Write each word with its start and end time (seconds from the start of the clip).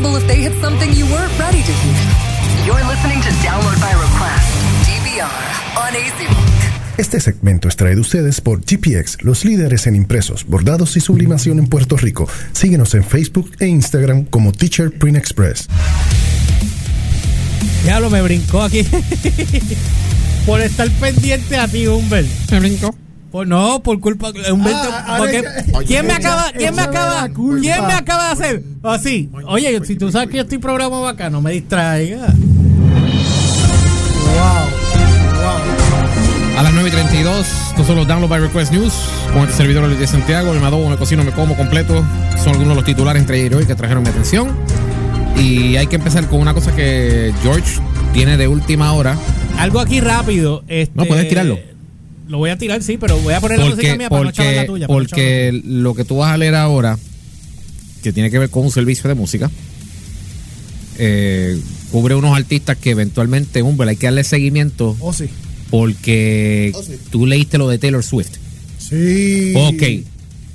possible 0.00 0.16
if 0.16 0.26
they 0.26 0.42
hit 0.42 0.52
something 0.60 0.92
you 0.94 1.06
weren't 1.06 1.38
ready 1.38 1.62
to 1.62 1.72
hear. 1.72 2.66
You're 2.66 2.84
listening 2.86 3.20
to 3.20 3.30
Download 3.42 3.80
by 3.80 3.92
Request, 3.92 4.48
DVR, 4.86 5.28
on 5.76 5.94
AC 5.94 6.28
Rock. 6.28 6.46
Este 6.98 7.18
segmento 7.20 7.68
es 7.68 7.76
traído 7.76 7.98
a 7.98 8.02
ustedes 8.02 8.40
por 8.40 8.60
GPX, 8.60 9.22
los 9.22 9.44
líderes 9.44 9.86
en 9.86 9.96
impresos, 9.96 10.44
bordados 10.44 10.96
y 10.96 11.00
sublimación 11.00 11.58
en 11.58 11.66
Puerto 11.66 11.96
Rico. 11.96 12.28
Síguenos 12.52 12.94
en 12.94 13.04
Facebook 13.04 13.52
e 13.58 13.66
Instagram 13.66 14.24
como 14.24 14.52
Teacher 14.52 14.90
Print 14.90 15.16
Express. 15.16 15.66
Ya 17.84 18.00
lo 18.00 18.10
me 18.10 18.20
brincó 18.20 18.62
aquí. 18.62 18.86
por 20.46 20.60
estar 20.60 20.90
pendiente 20.90 21.56
a 21.56 21.68
ti, 21.68 21.86
Humbert. 21.86 22.28
Me 22.50 22.60
brincó. 22.60 22.94
Pues 23.30 23.46
no, 23.48 23.80
por 23.82 24.00
culpa 24.00 24.32
de 24.32 24.50
Humberto. 24.52 24.88
Ah, 24.92 25.16
porque- 25.18 25.38
ahora- 25.38 25.86
¿Quién 25.86 26.06
me 26.06 26.12
acaba, 26.14 26.46
quién 26.52 26.74
me 26.74 26.82
acaba, 26.82 27.28
quién 27.28 27.86
me 27.86 27.92
acaba 27.92 28.26
de 28.26 28.32
hacer? 28.32 28.62
Así. 28.82 29.30
Oye, 29.46 29.80
si 29.84 29.96
tú 29.96 30.10
sabes 30.10 30.28
que 30.30 30.36
yo 30.38 30.42
estoy 30.42 30.58
programado 30.58 31.06
acá, 31.06 31.30
no 31.30 31.40
me 31.40 31.52
distraiga. 31.52 32.26
A 36.58 36.62
las 36.62 36.72
9 36.74 36.88
y 36.88 36.92
32, 36.92 37.46
estos 37.70 37.86
son 37.86 37.96
los 37.96 38.06
Download 38.06 38.28
by 38.28 38.40
Request 38.40 38.72
News. 38.72 38.92
Con 39.32 39.42
este 39.42 39.54
servidor 39.54 39.84
Luis 39.86 39.98
de 39.98 40.06
Santiago, 40.06 40.52
me 40.52 40.66
adobo, 40.66 40.88
me 40.90 40.96
cocino, 40.96 41.24
me 41.24 41.30
como 41.30 41.56
completo. 41.56 42.04
Son 42.36 42.48
algunos 42.48 42.68
de 42.70 42.74
los 42.74 42.84
titulares 42.84 43.20
entre 43.20 43.36
ayer 43.38 43.52
y 43.52 43.54
hoy 43.54 43.64
que 43.66 43.74
trajeron 43.74 44.02
mi 44.02 44.10
atención. 44.10 44.50
Y 45.38 45.76
hay 45.76 45.86
que 45.86 45.96
empezar 45.96 46.26
con 46.26 46.40
una 46.40 46.52
cosa 46.52 46.74
que 46.74 47.32
George 47.42 47.80
tiene 48.12 48.36
de 48.36 48.46
última 48.48 48.92
hora. 48.92 49.16
Algo 49.56 49.80
aquí 49.80 50.00
rápido. 50.00 50.62
Este, 50.68 50.92
No, 50.94 51.04
puedes 51.06 51.28
tirarlo. 51.28 51.58
Lo 52.30 52.38
voy 52.38 52.50
a 52.50 52.56
tirar, 52.56 52.80
sí, 52.82 52.96
pero 52.96 53.18
voy 53.18 53.34
a 53.34 53.40
poner 53.40 53.58
la 53.58 53.64
música 53.66 53.82
Porque, 53.82 53.98
mía 53.98 54.08
para 54.08 54.20
no 54.22 54.24
la 54.24 54.32
porque, 54.32 54.66
tuya. 54.66 54.86
para 54.86 55.00
no 55.00 55.06
chavar 55.06 55.14
la 55.18 55.20
porque 55.58 55.62
lo 55.64 55.94
que 55.94 56.04
tú 56.04 56.16
vas 56.18 56.32
a 56.32 56.36
leer 56.36 56.54
ahora, 56.54 56.96
que 58.04 58.12
tiene 58.12 58.30
que 58.30 58.38
ver 58.38 58.50
con 58.50 58.64
un 58.64 58.70
servicio 58.70 59.08
de 59.08 59.14
música, 59.14 59.50
eh, 60.98 61.58
cubre 61.90 62.14
unos 62.14 62.36
artistas 62.36 62.76
que 62.76 62.90
eventualmente, 62.90 63.62
hombre, 63.62 63.90
hay 63.90 63.96
que 63.96 64.06
darle 64.06 64.22
seguimiento 64.24 64.96
Oh, 65.00 65.12
sí. 65.12 65.24
porque 65.70 66.72
Oh, 66.74 66.82
sí. 66.82 66.92
tú 67.10 67.26
leíste 67.26 67.58
lo 67.58 67.68
de 67.68 67.78
Taylor 67.78 68.04
Swift. 68.04 68.30
Sí. 68.78 69.52
Ok, 69.56 69.82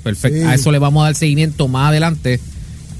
perfecto. 0.02 0.38
Sí. 0.40 0.44
A 0.44 0.54
eso 0.54 0.72
le 0.72 0.78
vamos 0.78 1.02
a 1.02 1.06
dar 1.06 1.14
seguimiento 1.14 1.68
más 1.68 1.90
adelante. 1.90 2.40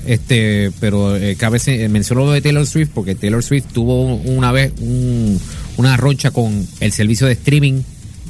Este, 0.06 0.70
pero 0.80 1.16
eh, 1.16 1.34
cabe 1.36 1.58
se- 1.58 1.82
eh, 1.84 1.88
menciono 1.88 2.26
lo 2.26 2.30
de 2.32 2.40
Taylor 2.40 2.64
Swift 2.66 2.90
porque 2.94 3.14
Taylor 3.16 3.42
Swift 3.42 3.66
tuvo 3.72 4.14
una 4.16 4.52
vez 4.52 4.72
un- 4.80 5.40
una 5.78 5.96
roncha 5.96 6.30
con 6.30 6.64
el 6.80 6.92
servicio 6.92 7.26
de 7.26 7.32
streaming 7.32 7.80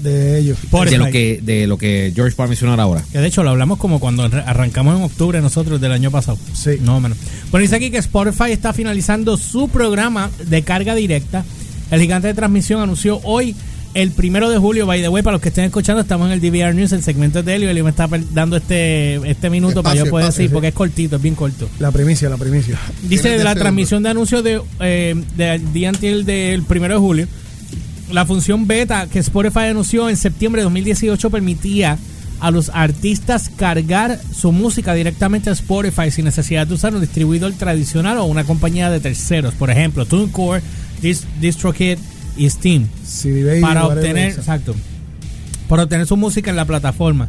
De 0.07 0.39
ellos. 0.39 0.59
Por 0.71 0.89
de 0.89 0.99
lo 0.99 1.07
que 1.07 1.41
de 1.43 1.67
lo 1.67 1.79
que 1.79 2.13
George 2.15 2.37
va 2.39 2.45
a 2.45 2.49
mencionar 2.49 2.79
ahora. 2.81 3.03
Que 3.13 3.19
de 3.19 3.27
hecho 3.27 3.43
lo 3.43 3.51
hablamos 3.51 3.79
como 3.79 3.99
cuando 3.99 4.25
arra- 4.25 4.45
arrancamos 4.47 4.97
en 4.97 5.03
octubre 5.03 5.41
nosotros 5.41 5.81
del 5.81 5.93
año 5.93 6.11
pasado. 6.11 6.39
Sí. 6.55 6.73
No 6.81 7.01
menos. 7.01 7.19
Bueno, 7.51 7.63
dice 7.63 7.77
aquí 7.77 7.91
que 7.91 7.99
Spotify 7.99 8.53
está 8.53 8.73
finalizando 8.73 9.37
su 9.37 9.69
programa 9.69 10.31
de 10.47 10.63
carga 10.63 10.95
directa. 10.95 11.45
El 11.91 12.01
gigante 12.01 12.29
de 12.29 12.35
transmisión 12.35 12.81
anunció 12.81 13.21
hoy 13.25 13.55
el 13.95 14.11
primero 14.11 14.51
de 14.51 14.59
julio. 14.59 14.87
By 14.87 15.01
the 15.01 15.09
way, 15.09 15.23
para 15.23 15.33
los 15.37 15.41
que 15.43 15.49
estén 15.49 15.65
escuchando, 15.65 16.03
estamos 16.03 16.27
en 16.27 16.35
el 16.35 16.41
DVR 16.41 16.75
News, 16.75 16.93
el 16.93 17.03
segmento 17.03 17.43
de 17.43 17.55
Helio. 17.55 17.71
Helio 17.71 17.83
me 17.85 17.91
está 17.91 18.09
dando 18.33 18.57
este, 18.59 19.15
este 19.29 19.49
minuto 19.51 19.83
para 19.83 19.95
yo 19.95 20.03
Espacio, 20.03 20.11
poder 20.11 20.25
espacio, 20.27 20.39
decir, 20.43 20.51
sí. 20.51 20.53
porque 20.53 20.69
es 20.69 20.75
cortito, 20.75 21.17
es 21.17 21.23
bien 21.23 21.35
corto. 21.35 21.69
La 21.79 21.91
primicia, 21.91 22.29
la 22.29 22.37
primicia. 22.37 22.79
Dice 23.03 23.31
de 23.31 23.43
la 23.43 23.55
de 23.55 23.61
transmisión 23.61 24.03
de 24.03 24.09
anuncios 24.11 24.45
de, 24.45 24.61
eh, 24.81 25.15
del 25.37 25.73
día 25.73 25.89
anterior 25.89 26.25
del 26.25 26.63
primero 26.63 26.95
de 26.95 27.01
julio. 27.01 27.29
La 28.13 28.25
función 28.25 28.67
beta 28.67 29.07
que 29.09 29.19
Spotify 29.19 29.67
anunció 29.71 30.09
en 30.09 30.17
septiembre 30.17 30.61
de 30.61 30.65
2018 30.65 31.29
permitía 31.31 31.99
a 32.39 32.51
los 32.51 32.71
artistas 32.73 33.51
cargar 33.57 34.21
su 34.35 34.53
música 34.53 34.95
directamente 34.95 35.51
a 35.51 35.55
Spotify 35.55 36.11
sin 36.11 36.25
necesidad 36.27 36.67
de 36.67 36.75
usar 36.75 36.95
un 36.95 37.01
distribuidor 37.01 37.53
tradicional 37.55 38.19
o 38.19 38.25
una 38.25 38.45
compañía 38.45 38.91
de 38.91 39.01
terceros. 39.01 39.55
Por 39.55 39.71
ejemplo, 39.71 40.05
TuneCore, 40.07 40.63
Dis- 41.03 41.25
DistroKid 41.41 41.99
y 42.37 42.51
Steam 42.51 42.87
CD 43.05 43.45
Baby, 43.45 43.61
para 43.63 43.87
obtener, 43.87 44.31
exacto, 44.33 44.75
para 45.69 45.85
obtener 45.85 46.07
su 46.07 46.17
música 46.17 46.51
en 46.51 46.57
la 46.57 46.67
plataforma. 46.67 47.29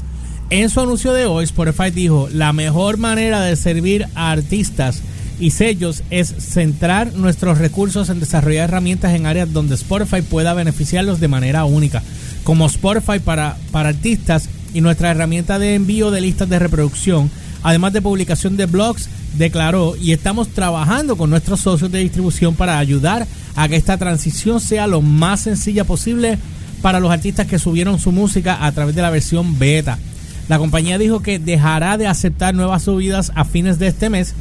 En 0.50 0.69
su 0.69 0.80
anuncio 0.81 1.12
de 1.13 1.25
hoy, 1.25 1.46
Spotify 1.46 1.90
dijo, 1.90 2.30
la 2.31 2.53
mejor 2.53 2.97
manera 2.97 3.41
de 3.41 3.56
servir 3.56 4.06
a 4.16 4.31
artistas 4.31 5.01
y 5.40 5.52
sellos 5.52 6.03
es 6.09 6.34
centrar 6.40 7.14
nuestros 7.14 7.58
recursos 7.58 8.09
en 8.09 8.20
desarrollar 8.20 8.70
herramientas 8.70 9.14
en 9.14 9.25
áreas 9.25 9.53
donde 9.53 9.75
Spotify 9.75 10.22
pueda 10.22 10.53
beneficiarlos 10.53 11.20
de 11.20 11.28
manera 11.28 11.66
única, 11.66 12.02
como 12.44 12.66
Spotify 12.66 13.20
para, 13.20 13.58
para 13.72 13.90
artistas 13.90 14.50
y 14.74 14.81
nuestra 14.81 15.12
herramienta 15.12 15.59
de 15.59 15.75
envío 15.75 16.12
de 16.12 16.22
listas 16.22 16.50
de 16.50 16.59
reproducción, 16.59 17.30
además 17.64 17.94
de 17.94 18.02
publicación 18.02 18.58
de 18.58 18.66
blogs, 18.66 19.09
declaró, 19.38 19.96
y 19.96 20.12
estamos 20.12 20.50
trabajando 20.50 21.16
con 21.16 21.30
nuestros 21.30 21.59
socios 21.59 21.92
de 21.92 22.00
distribución 22.00 22.56
para 22.56 22.80
ayudar 22.80 23.28
a 23.56 23.68
que 23.68 23.75
esta 23.75 23.98
transición 23.98 24.59
sea 24.59 24.88
lo 24.88 25.02
más 25.02 25.42
sencilla 25.42 25.84
posible 25.84 26.38
para 26.81 27.00
los 27.00 27.12
artistas 27.12 27.48
que 27.48 27.59
subieron 27.59 28.00
su 28.00 28.12
música 28.12 28.66
a 28.66 28.72
través 28.72 28.96
de 28.96 29.02
la 29.02 29.09
versión 29.09 29.59
beta. 29.59 30.00
La 30.48 30.59
compañía 30.59 30.98
dijo 30.98 31.22
que 31.22 31.40
dejará 31.40 31.98
de 31.98 32.08
aceptar 32.08 32.56
nuevas 32.56 32.84
subidas 32.84 33.31
a 33.36 33.44
fines 33.44 33.80
de 33.80 33.88
este 33.88 34.09
mes 34.09 34.34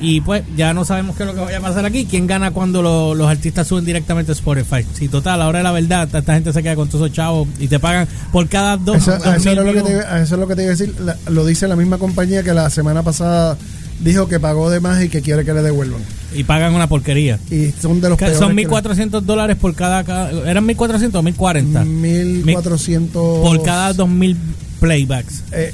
y 0.00 0.20
pues 0.20 0.42
ya 0.56 0.74
no 0.74 0.84
sabemos 0.84 1.16
qué 1.16 1.22
es 1.22 1.28
lo 1.28 1.34
que 1.34 1.40
vaya 1.40 1.58
a 1.58 1.60
pasar 1.60 1.84
aquí. 1.84 2.04
¿Quién 2.04 2.26
gana 2.26 2.50
cuando 2.50 2.82
lo- 2.82 3.14
los 3.14 3.28
artistas 3.28 3.66
suben 3.66 3.84
directamente 3.84 4.32
a 4.32 4.34
Spotify? 4.34 4.84
Si 4.94 5.08
total, 5.08 5.40
ahora 5.42 5.62
la 5.62 5.72
verdad, 5.72 6.08
esta 6.14 6.34
gente 6.34 6.52
se 6.52 6.62
queda 6.62 6.76
con 6.76 6.88
todos 6.88 7.06
esos 7.06 7.16
chavos 7.16 7.48
y 7.58 7.68
te 7.68 7.78
pagan 7.78 8.06
por 8.32 8.48
cada 8.48 8.76
dos. 8.76 8.96
Eso, 8.96 9.12
dos 9.18 9.26
eso 9.26 9.38
mil 9.50 9.58
era 9.58 9.62
lo 9.64 9.72
que 9.72 9.82
te, 9.82 9.98
eso 9.98 10.06
es 10.22 10.30
lo 10.32 10.46
que 10.48 10.56
te 10.56 10.62
iba 10.62 10.72
a 10.72 10.76
decir. 10.76 10.94
La- 11.00 11.16
lo 11.30 11.44
dice 11.46 11.68
la 11.68 11.76
misma 11.76 11.98
compañía 11.98 12.42
que 12.42 12.52
la 12.54 12.68
semana 12.70 13.02
pasada 13.02 13.56
dijo 14.00 14.26
que 14.28 14.40
pagó 14.40 14.70
de 14.70 14.80
más 14.80 15.02
y 15.02 15.08
que 15.08 15.22
quiere 15.22 15.44
que 15.44 15.54
le 15.54 15.62
devuelvan. 15.62 16.00
Y 16.34 16.42
pagan 16.42 16.74
una 16.74 16.88
porquería. 16.88 17.38
Y 17.50 17.70
son 17.80 18.00
de 18.00 18.08
los 18.08 18.18
Que 18.18 18.34
son 18.34 18.48
que- 18.56 18.66
1.400 18.66 19.22
dólares 19.24 19.56
por 19.56 19.74
cada, 19.76 20.02
cada- 20.02 20.30
¿Eran 20.50 20.64
1.400 20.66 21.14
o 21.20 21.22
1.040? 21.22 21.84
1400 21.84 23.38
Por 23.40 23.62
cada 23.62 23.92
2.000 23.94 24.36
playbacks. 24.80 25.44
Eh, 25.52 25.72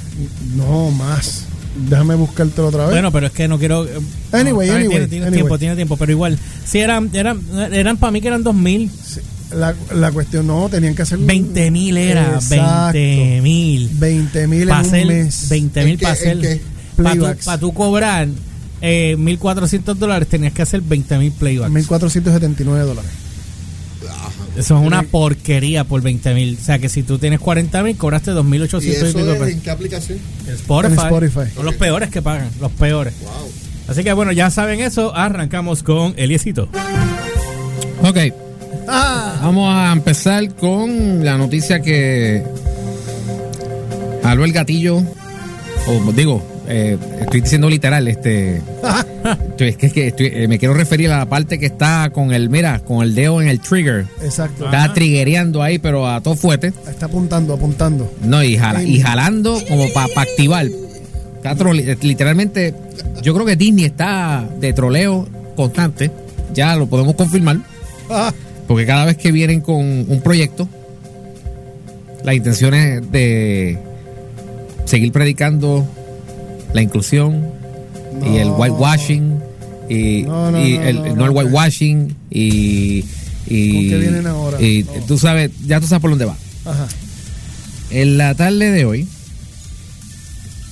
no, 0.55 0.91
más. 0.91 1.45
Déjame 1.75 2.15
buscártelo 2.15 2.67
otra 2.67 2.83
vez. 2.83 2.91
Bueno, 2.91 3.11
pero 3.11 3.27
es 3.27 3.31
que 3.33 3.47
no 3.47 3.57
quiero. 3.57 3.85
eh, 3.85 3.91
Anyway, 4.33 4.67
no, 4.69 4.75
anyway, 4.75 4.89
tiene, 4.89 5.07
tiene 5.07 5.25
anyway. 5.27 5.39
tiempo, 5.41 5.59
tiene 5.59 5.75
tiempo, 5.75 5.97
pero 5.97 6.11
igual. 6.11 6.37
Si 6.65 6.79
eran, 6.79 7.09
eran, 7.13 7.41
eran 7.71 7.97
para 7.97 8.11
mí 8.11 8.21
que 8.21 8.27
eran 8.27 8.43
2000, 8.43 8.91
la, 9.55 9.73
la 9.93 10.11
cuestión 10.11 10.47
no, 10.47 10.69
tenían 10.69 10.95
que 10.95 11.01
hacer. 11.03 11.17
20 11.19 11.71
mil 11.71 11.97
era, 11.97 12.35
Exacto. 12.35 12.93
20 12.93 13.41
mil. 13.41 13.89
20 13.93 14.47
mil 14.47 14.69
en 14.69 14.75
un 14.75 15.07
mes. 15.07 15.49
20 15.49 15.79
¿En 15.81 15.85
mil 15.85 15.97
para 15.97 16.13
¿En 16.15 16.37
hacer. 16.39 16.61
Para 17.01 17.35
pa' 17.35 17.57
tú 17.57 17.73
cobrar 17.73 18.27
eh, 18.81 19.15
1.400 19.17 19.95
dólares, 19.95 20.27
tenías 20.27 20.53
que 20.53 20.61
hacer 20.61 20.81
20 20.81 21.17
mil 21.17 21.31
playbacks. 21.31 21.71
1479 21.71 22.83
dólares. 22.85 23.11
Eso 24.61 24.79
es 24.79 24.85
una 24.85 25.03
porquería 25.03 25.83
por 25.83 26.01
20 26.01 26.33
mil. 26.33 26.57
O 26.59 26.63
sea 26.63 26.79
que 26.79 26.87
si 26.89 27.03
tú 27.03 27.17
tienes 27.17 27.39
40 27.39 27.83
mil, 27.83 27.97
cobraste 27.97 28.31
2.800 28.31 28.83
¿Y 28.83 28.87
y, 28.87 28.91
eso 28.91 29.05
pico 29.07 29.19
es, 29.19 29.25
pesos. 29.25 29.47
en 29.49 29.61
qué 29.61 29.71
aplicación? 29.71 30.19
Spotify. 30.47 30.93
En 30.93 30.99
Spotify. 30.99 31.53
Son 31.55 31.65
los 31.65 31.75
peores 31.75 32.09
que 32.09 32.21
pagan, 32.21 32.49
los 32.59 32.71
peores. 32.71 33.13
Wow. 33.21 33.51
Así 33.87 34.03
que 34.03 34.13
bueno, 34.13 34.31
ya 34.31 34.49
saben 34.49 34.79
eso. 34.79 35.15
Arrancamos 35.15 35.83
con 35.83 36.13
Eliesito. 36.17 36.69
Ok, 38.03 38.17
Ah, 38.87 39.39
vamos 39.41 39.73
a 39.73 39.91
empezar 39.93 40.53
con 40.55 41.23
la 41.23 41.37
noticia 41.37 41.81
que 41.81 42.43
Albert 44.23 44.53
Gatillo, 44.53 44.97
o 45.87 46.11
digo, 46.11 46.43
eh, 46.67 46.97
estoy 47.21 47.41
diciendo 47.41 47.69
literal, 47.69 48.07
este, 48.07 48.61
es 49.59 49.77
que, 49.77 49.85
es 49.87 49.93
que 49.93 50.07
estoy- 50.07 50.31
eh, 50.33 50.47
me 50.47 50.57
quiero 50.59 50.73
referir 50.73 51.11
a 51.11 51.17
la 51.19 51.25
parte 51.27 51.59
que 51.59 51.65
está 51.67 52.09
con 52.11 52.31
el, 52.33 52.49
mira, 52.49 52.79
con 52.79 53.03
el 53.03 53.13
dedo 53.15 53.41
en 53.41 53.47
el 53.47 53.59
trigger. 53.59 54.05
exacto. 54.21 54.65
Está 54.65 54.93
triggereando 54.93 55.61
ahí, 55.61 55.77
pero 55.79 56.07
a 56.07 56.21
todo 56.21 56.35
fuerte. 56.35 56.73
Está 56.89 57.05
apuntando, 57.07 57.53
apuntando. 57.53 58.11
No, 58.23 58.43
y, 58.43 58.57
jala- 58.57 58.83
y 58.83 58.99
jalando 58.99 59.59
como 59.67 59.91
para 59.93 60.21
activar. 60.21 60.65
Está 61.35 61.55
trole- 61.55 61.97
literalmente, 62.01 62.73
yo 63.21 63.33
creo 63.33 63.45
que 63.45 63.55
Disney 63.55 63.85
está 63.85 64.47
de 64.59 64.73
troleo 64.73 65.27
constante. 65.55 66.11
Ya 66.53 66.75
lo 66.75 66.87
podemos 66.87 67.15
confirmar. 67.15 67.57
Ah, 68.09 68.33
Porque 68.67 68.85
cada 68.85 69.05
vez 69.05 69.17
que 69.17 69.31
vienen 69.31 69.61
con 69.61 69.77
un 69.77 70.21
proyecto, 70.23 70.67
la 72.23 72.33
intención 72.33 72.73
es 72.73 73.11
de 73.11 73.77
seguir 74.85 75.11
predicando 75.11 75.85
la 76.73 76.81
inclusión 76.81 77.43
y 78.25 78.37
el 78.37 78.49
whitewashing. 78.51 79.39
Y, 79.89 80.23
No, 80.23 80.51
no, 80.51 80.65
y 80.65 80.77
no, 80.77 80.83
el, 80.83 80.95
no, 80.95 81.05
no, 81.07 81.15
no. 81.15 81.25
el 81.25 81.31
whitewashing 81.31 82.15
y, 82.29 83.03
y, 83.47 83.71
¿Con 83.73 83.89
qué 83.89 83.97
vienen 83.99 84.27
ahora? 84.27 84.61
y 84.61 84.83
No. 84.83 84.91
tú 85.05 85.17
sabes, 85.17 85.51
ya 85.65 85.79
tú 85.81 85.87
sabes 85.87 86.01
por 86.01 86.09
dónde 86.11 86.25
va. 86.25 86.37
ajá, 86.65 86.87
En 87.89 88.17
la 88.17 88.33
tarde 88.35 88.71
de 88.71 88.85
hoy 88.85 89.07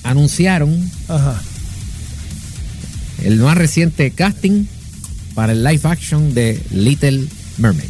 anunciaron 0.02 0.90
ajá. 1.08 1.40
el 3.22 3.36
más 3.36 3.56
reciente 3.58 4.10
casting 4.12 4.64
para 5.34 5.52
el 5.52 5.62
live 5.62 5.80
action 5.84 6.32
de 6.34 6.60
Little 6.70 7.24
Mermaid. 7.58 7.88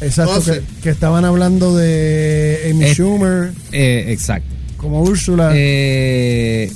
Exacto, 0.00 0.34
Oh, 0.36 0.40
sí. 0.40 0.50
que, 0.52 0.62
que 0.82 0.90
estaban 0.90 1.24
hablando 1.24 1.76
de 1.76 2.68
Amy 2.70 2.84
Eh, 2.86 2.94
Schumer 2.94 3.52
Eh, 3.72 4.06
exacto. 4.08 4.48
como 4.76 5.02
Úrsula. 5.02 5.50
Eh, 5.54 6.72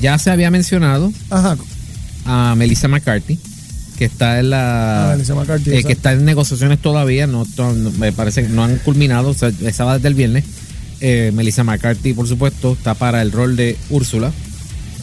ya 0.00 0.18
se 0.18 0.30
había 0.30 0.50
mencionado 0.50 1.12
ajá, 1.30 1.56
a 2.26 2.54
Melissa 2.56 2.88
McCarthy, 2.88 3.38
que 3.98 4.04
está 4.04 4.38
en 4.40 4.50
la. 4.50 5.10
Ah, 5.10 5.12
Melissa 5.14 5.34
McCarthy, 5.34 5.70
eh, 5.74 5.84
que 5.84 5.92
está 5.92 6.12
en 6.12 6.24
negociaciones 6.24 6.80
todavía, 6.80 7.26
no, 7.26 7.44
no- 7.56 7.90
me 7.92 8.12
parece 8.12 8.42
que 8.42 8.48
no 8.48 8.64
han 8.64 8.76
culminado, 8.78 9.30
o 9.30 9.34
sea, 9.34 9.50
estaba 9.64 9.94
desde 9.96 10.08
el 10.08 10.14
viernes. 10.14 10.44
Eh, 11.00 11.32
Melissa 11.34 11.64
McCarthy, 11.64 12.14
por 12.14 12.26
supuesto, 12.28 12.72
está 12.72 12.94
para 12.94 13.20
el 13.22 13.30
rol 13.32 13.56
de 13.56 13.76
Úrsula. 13.90 14.32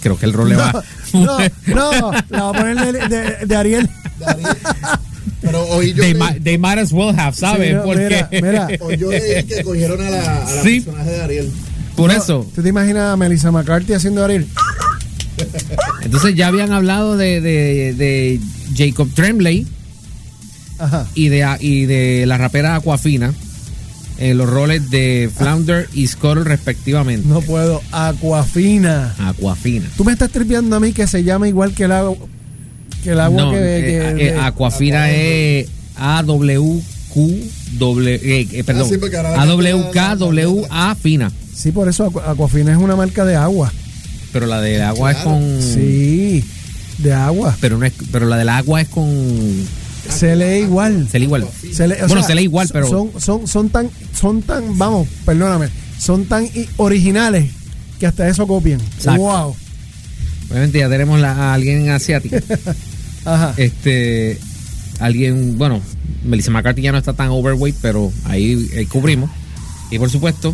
Creo 0.01 0.17
que 0.17 0.25
el 0.25 0.33
rol 0.33 0.49
le 0.49 0.55
va. 0.55 0.83
No, 1.13 1.37
no, 1.67 2.11
la 2.29 2.43
va 2.43 2.49
a 2.49 2.53
poner 2.53 2.91
de, 2.91 3.07
de- 3.07 3.45
de 3.45 3.55
Ariel. 3.55 3.89
Pero 5.41 5.63
hoy 5.69 5.93
yo, 5.93 6.01
they, 6.03 6.13
leí, 6.13 6.19
might, 6.21 6.43
they 6.43 6.57
might 6.57 6.77
as 6.77 6.91
well 6.91 7.09
have, 7.17 7.35
¿sabes? 7.35 7.69
Sí, 7.69 7.73
no, 7.73 7.83
Porque 7.83 8.03
mira, 8.03 8.29
mira. 8.31 8.67
hoy 8.79 8.97
yo 8.97 9.09
leí 9.09 9.43
que 9.43 9.63
cogieron 9.63 9.99
a 10.01 10.09
la, 10.09 10.37
a 10.47 10.55
la 10.55 10.61
Sí. 10.63 10.81
personaje 10.81 11.09
de 11.09 11.21
Ariel. 11.21 11.51
Por 11.95 12.11
No, 12.11 12.17
eso. 12.17 12.47
¿Tú 12.55 12.61
te 12.61 12.69
imaginas 12.69 13.13
a 13.13 13.17
Melissa 13.17 13.51
McCarthy 13.51 13.93
haciendo 13.93 14.23
Ariel? 14.23 14.47
Entonces 16.03 16.35
ya 16.35 16.47
habían 16.47 16.71
hablado 16.71 17.17
de, 17.17 17.41
de, 17.41 17.93
de 17.93 18.39
Jacob 18.75 19.09
Tremblay 19.13 19.65
Ajá. 20.79 21.07
y 21.15 21.29
de, 21.29 21.47
y 21.59 21.85
de 21.85 22.25
la 22.25 22.37
rapera 22.37 22.75
Aquafina 22.75 23.33
en 24.17 24.37
los 24.37 24.47
roles 24.49 24.89
de 24.91 25.31
Flounder 25.35 25.89
y 25.93 26.05
Scuttle 26.07 26.43
respectivamente. 26.43 27.27
No 27.27 27.41
puedo. 27.41 27.81
Aquafina. 27.91 29.15
Aquafina. 29.19 29.87
Tú 29.97 30.03
me 30.03 30.11
estás 30.11 30.29
tripeando 30.31 30.75
a 30.75 30.79
mí 30.79 30.91
que 30.93 31.07
se 31.07 31.23
llama 31.23 31.47
igual 31.47 31.73
que 31.73 31.85
el 31.85 31.91
agua. 31.91 32.15
Que 33.03 33.11
el 33.11 33.19
agua 33.19 33.41
No, 33.45 33.51
que. 33.51 33.57
eh, 33.57 34.15
que- 34.15 34.27
eh, 34.29 34.37
Aquafina 34.39 35.09
es 35.11 35.67
A-W-Q, 35.95 36.65
W, 36.65 36.83
eh, 37.15 38.47
eh, 38.51 38.63
perdón, 38.63 38.85
Ah, 38.85 38.89
sí, 38.89 38.97
porque 38.97 39.17
ahora 39.17 39.31
la 39.31 39.41
A-W-K-W-A 39.43 40.95
fina. 40.95 41.31
sí, 41.55 41.71
por 41.71 41.87
eso 41.89 42.09
Aqu- 42.11 42.23
Aquafina 42.25 42.71
es 42.71 42.77
una 42.77 42.95
marca 42.95 43.25
de 43.25 43.35
agua. 43.35 43.71
Pero 44.33 44.45
la 44.47 44.61
del 44.61 44.81
agua 44.81 45.11
es 45.11 45.17
con. 45.17 45.61
Sí, 45.61 46.43
de 46.99 47.13
agua. 47.13 47.55
Pero, 47.59 47.77
no 47.77 47.85
es, 47.85 47.93
pero 48.11 48.25
la 48.27 48.37
del 48.37 48.49
agua 48.49 48.81
es 48.81 48.87
con. 48.87 49.07
Se 50.09 50.35
lee 50.35 50.63
igual. 50.63 51.07
Se 51.11 51.19
lee 51.19 51.25
igual. 51.25 51.47
Se 51.73 51.87
lee- 51.87 51.95
o 51.95 52.07
bueno, 52.07 52.21
sea, 52.21 52.23
se 52.23 52.35
lee 52.35 52.43
igual, 52.43 52.69
pero. 52.71 52.87
Son, 52.89 53.11
son, 53.19 53.47
son 53.47 53.69
tan, 53.69 53.89
son 54.19 54.41
tan, 54.41 54.77
vamos, 54.77 55.07
perdóname, 55.25 55.67
son 55.99 56.25
tan 56.25 56.47
originales 56.77 57.51
que 57.99 58.07
hasta 58.07 58.27
eso 58.27 58.47
copian. 58.47 58.79
Exacto. 58.79 59.21
Wow. 59.21 59.55
Obviamente 60.49 60.79
ya 60.79 60.89
tenemos 60.89 61.19
la- 61.19 61.33
a 61.33 61.53
alguien 61.53 61.89
asiático. 61.89 62.37
Ajá. 63.25 63.53
este. 63.57 64.39
Alguien. 64.99 65.57
Bueno, 65.57 65.81
Melissa 66.23 66.51
McCarthy 66.51 66.81
ya 66.81 66.91
no 66.91 66.97
está 66.97 67.13
tan 67.13 67.29
overweight, 67.29 67.75
pero 67.81 68.11
ahí, 68.25 68.69
ahí 68.77 68.85
cubrimos. 68.85 69.29
Y 69.89 69.99
por 69.99 70.09
supuesto, 70.09 70.53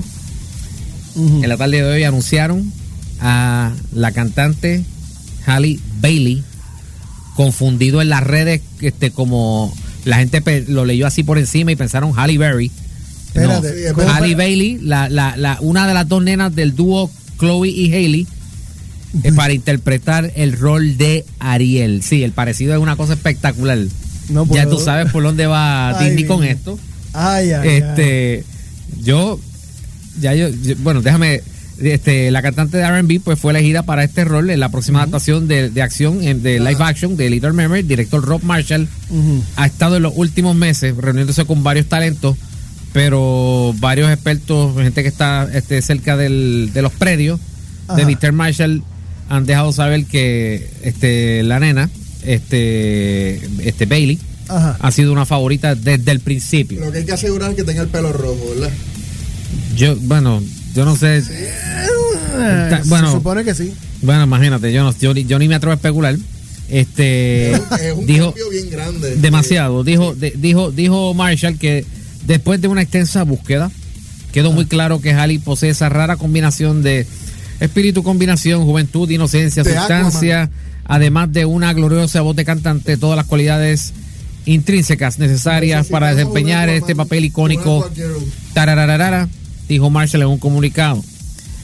Ujú. 1.16 1.44
en 1.44 1.50
la 1.50 1.58
tarde 1.58 1.78
de 1.82 1.84
hoy 1.84 2.04
anunciaron 2.04 2.72
a 3.20 3.72
la 3.94 4.12
cantante 4.12 4.84
Halle 5.46 5.80
Bailey, 6.02 6.44
confundido 7.36 8.02
en 8.02 8.10
las 8.10 8.24
redes, 8.24 8.62
este, 8.82 9.12
como 9.12 9.74
la 10.06 10.18
gente 10.18 10.66
lo 10.68 10.86
leyó 10.86 11.06
así 11.08 11.24
por 11.24 11.38
encima 11.38 11.72
y 11.72 11.76
pensaron 11.76 12.14
Halle 12.18 12.38
Berry. 12.38 12.72
No, 13.36 13.42
Espérate, 13.42 13.70
Sí, 13.74 13.84
es 13.86 13.94
¿cómo 13.94 14.06
verdad. 14.08 14.22
Halle 14.24 14.34
pa- 14.34 14.38
Bailey, 14.40 14.80
la, 14.82 15.10
la, 15.10 15.38
la, 15.38 15.58
una 15.62 15.88
de 15.88 15.94
las 15.94 16.08
dos 16.08 16.24
nenas 16.24 16.56
del 16.56 16.76
dúo 16.76 17.12
Chloe 17.40 17.70
y 17.70 17.94
Haley, 17.94 18.28
eh, 19.24 19.32
para 19.34 19.54
interpretar 19.54 20.32
el 20.36 20.54
rol 20.58 20.98
de 20.98 21.24
Ariel. 21.40 22.02
Sí, 22.04 22.24
el 22.24 22.32
parecido 22.32 22.74
es 22.74 22.80
una 22.80 22.96
cosa 22.96 23.14
espectacular. 23.14 23.78
No 24.30 24.46
ya 24.54 24.68
tú 24.68 24.78
sabes 24.80 25.12
por 25.12 25.24
dónde 25.24 25.48
va 25.48 25.90
Ay, 26.00 26.08
Disney 26.10 26.26
con 26.26 26.44
esto. 26.44 26.78
Ay, 27.14 27.52
ay, 27.52 27.62
ay. 27.70 27.78
Este, 27.78 28.44
yo, 29.02 29.40
ya 30.20 30.34
yo, 30.36 30.50
yo- 30.50 30.76
bueno, 30.80 31.02
déjame, 31.02 31.42
este, 31.80 32.30
la 32.32 32.42
cantante 32.42 32.78
de 32.78 32.84
R&B 32.84 33.22
pues 33.24 33.40
fue 33.40 33.52
elegida 33.54 33.84
para 33.84 34.04
este 34.04 34.26
rol 34.26 34.50
en 34.50 34.60
la 34.60 34.70
próxima 34.70 35.00
adaptación 35.00 35.48
de, 35.48 35.70
de 35.70 35.82
acción, 35.82 36.24
en- 36.24 36.42
de 36.44 36.60
live 36.60 36.78
action 36.84 37.16
de 37.18 37.30
Little 37.30 37.54
Mermaid, 37.54 37.86
director 37.86 38.24
Rob 38.24 38.44
Marshall, 38.44 38.88
ha 39.56 39.66
estado 39.66 39.98
en 39.98 40.04
los 40.04 40.14
últimos 40.16 40.56
meses 40.56 40.96
reuniéndose 40.98 41.46
con 41.46 41.64
varios 41.64 41.88
talentos, 41.88 42.36
pero 42.94 43.74
varios 43.80 44.12
expertos, 44.12 44.76
gente 44.76 45.02
que 45.04 45.10
está 45.10 45.48
este, 45.54 45.82
cerca 45.82 46.18
del- 46.18 46.72
de 46.74 46.82
los 46.82 46.92
predios 46.94 47.40
de. 47.96 48.06
Mr. 48.06 48.32
Marshall 48.34 48.84
han 49.30 49.46
dejado 49.46 49.72
saber 49.72 50.06
que 50.06 50.70
este, 50.84 51.44
la 51.44 51.60
nena, 51.60 51.90
este, 52.28 53.36
este 53.68 53.86
Bailey, 53.86 54.20
Ajá. 54.48 54.78
ha 54.80 54.92
sido 54.92 55.12
una 55.12 55.26
favorita 55.26 55.76
desde 55.76 56.12
el 56.12 56.20
principio. 56.20 56.80
Lo 56.86 56.92
que 56.92 57.00
hay 57.00 57.06
que 57.06 57.14
asegurar 57.14 57.52
es 57.52 57.56
que 57.58 57.64
tenga 57.64 57.82
el 57.82 57.90
pelo 57.90 58.12
rojo, 58.14 58.52
¿verdad? 58.56 58.72
Yo, 59.76 59.96
bueno, 59.98 60.42
yo 60.76 60.86
no 60.86 60.96
sé. 60.96 61.24
Bueno. 62.86 63.08
se 63.08 63.14
supone 63.14 63.44
que 63.44 63.56
sí. 63.56 63.74
Bueno, 64.02 64.24
imagínate, 64.24 64.72
yo, 64.72 64.84
no, 64.84 64.96
yo, 64.98 65.14
ni- 65.14 65.26
yo 65.26 65.40
ni 65.40 65.48
me 65.48 65.56
atrevo 65.56 65.72
a 65.72 65.76
especular. 65.76 66.16
Este 66.70 67.52
Es 67.54 67.60
un, 67.60 67.66
es 67.80 67.94
un 67.94 68.06
dijo 68.06 68.26
cambio 68.34 68.50
bien 68.50 68.70
grande. 68.70 69.16
demasiado. 69.16 69.84
Dijo, 69.84 70.14
de- 70.16 70.34
dijo, 70.38 70.72
dijo 70.72 71.14
Marshall 71.14 71.58
que 71.58 71.86
después 72.26 72.62
de 72.62 72.68
una 72.68 72.82
extensa 72.82 73.24
búsqueda 73.24 73.72
quedó 74.34 74.52
muy 74.52 74.66
claro 74.66 75.00
que 75.00 75.14
Halley 75.14 75.40
posee 75.40 75.70
esa 75.70 75.88
rara 75.90 76.18
combinación 76.18 76.84
de 76.84 77.08
espíritu, 77.62 78.04
combinación, 78.04 78.66
juventud, 78.66 79.10
inocencia, 79.10 79.64
De 79.64 79.74
sustancia, 79.76 80.50
además 80.88 81.32
de 81.32 81.46
una 81.46 81.74
gloriosa 81.74 82.22
voz 82.22 82.36
de 82.36 82.46
cantante, 82.46 82.98
todas 82.98 83.18
las 83.18 83.26
cualidades 83.26 83.94
intrínsecas 84.46 85.20
necesarias 85.20 85.88
para 85.88 86.14
desempeñar 86.16 86.70
este 86.70 86.96
papel 86.96 87.26
icónico. 87.26 87.90
Tarararara, 88.54 89.28
dijo 89.68 89.90
Marshall 89.90 90.22
en 90.24 90.30
un 90.30 90.38
comunicado. 90.38 91.04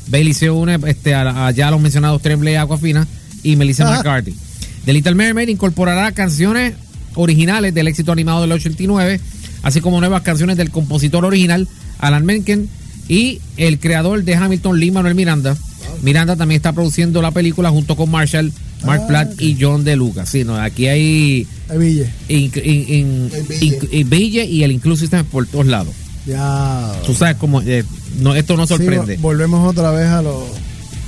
Bailey 0.07 0.33
se 0.33 0.49
une 0.49 0.77
este, 0.87 1.15
a, 1.15 1.47
a 1.47 1.51
ya 1.51 1.71
los 1.71 1.79
mencionados 1.79 2.21
Tremblay 2.21 2.55
Aquafina 2.55 3.07
y 3.41 3.55
Melissa. 3.55 3.85
McCarthy. 3.85 4.35
The 4.85 4.93
Little 4.93 5.15
Mermaid 5.15 5.47
incorporará 5.47 6.11
canciones 6.11 6.73
originales 7.15 7.73
del 7.73 7.87
éxito 7.87 8.11
animado 8.11 8.41
del 8.41 8.51
89, 8.51 9.19
así 9.61 9.79
como 9.79 9.99
nuevas 9.99 10.23
canciones 10.23 10.57
del 10.57 10.71
compositor 10.71 11.23
original 11.23 11.67
Alan 11.99 12.25
Menken 12.25 12.67
y 13.07 13.39
el 13.57 13.79
creador 13.79 14.23
de 14.23 14.35
Hamilton 14.35 14.79
Lee 14.79 14.91
Manuel 14.91 15.15
Miranda. 15.15 15.55
Miranda 16.01 16.35
también 16.35 16.57
está 16.57 16.73
produciendo 16.73 17.21
la 17.21 17.31
película 17.31 17.69
junto 17.69 17.95
con 17.95 18.11
Marshall, 18.11 18.51
Mark 18.85 19.01
Ah, 19.03 19.07
Platt 19.07 19.41
y 19.41 19.57
John 19.59 19.83
DeLuca. 19.83 20.25
Sí, 20.25 20.44
no, 20.44 20.56
aquí 20.56 20.88
hay 20.88 21.47
Ay, 21.69 21.77
Ville. 21.77 22.09
in- 22.27 22.51
in- 22.63 22.89
in- 22.89 23.31
El 23.33 24.03
Ville. 24.06 24.44
in- 24.44 24.50
y 24.53 24.63
el 24.63 24.71
Inclusive 24.71 25.07
System 25.07 25.25
por 25.25 25.45
todos 25.47 25.65
lados. 25.65 25.94
Ya. 26.25 26.94
Tú 27.06 27.13
sabes 27.13 27.35
cómo 27.38 27.62
eh, 27.62 27.83
no, 28.19 28.33
esto 28.35 28.56
no 28.56 28.65
sorprende. 28.68 29.18
vo- 29.18 29.21
volvemos 29.21 29.68
otra 29.69 29.91
vez 29.91 30.07
a 30.07 30.21
los. 30.21 30.44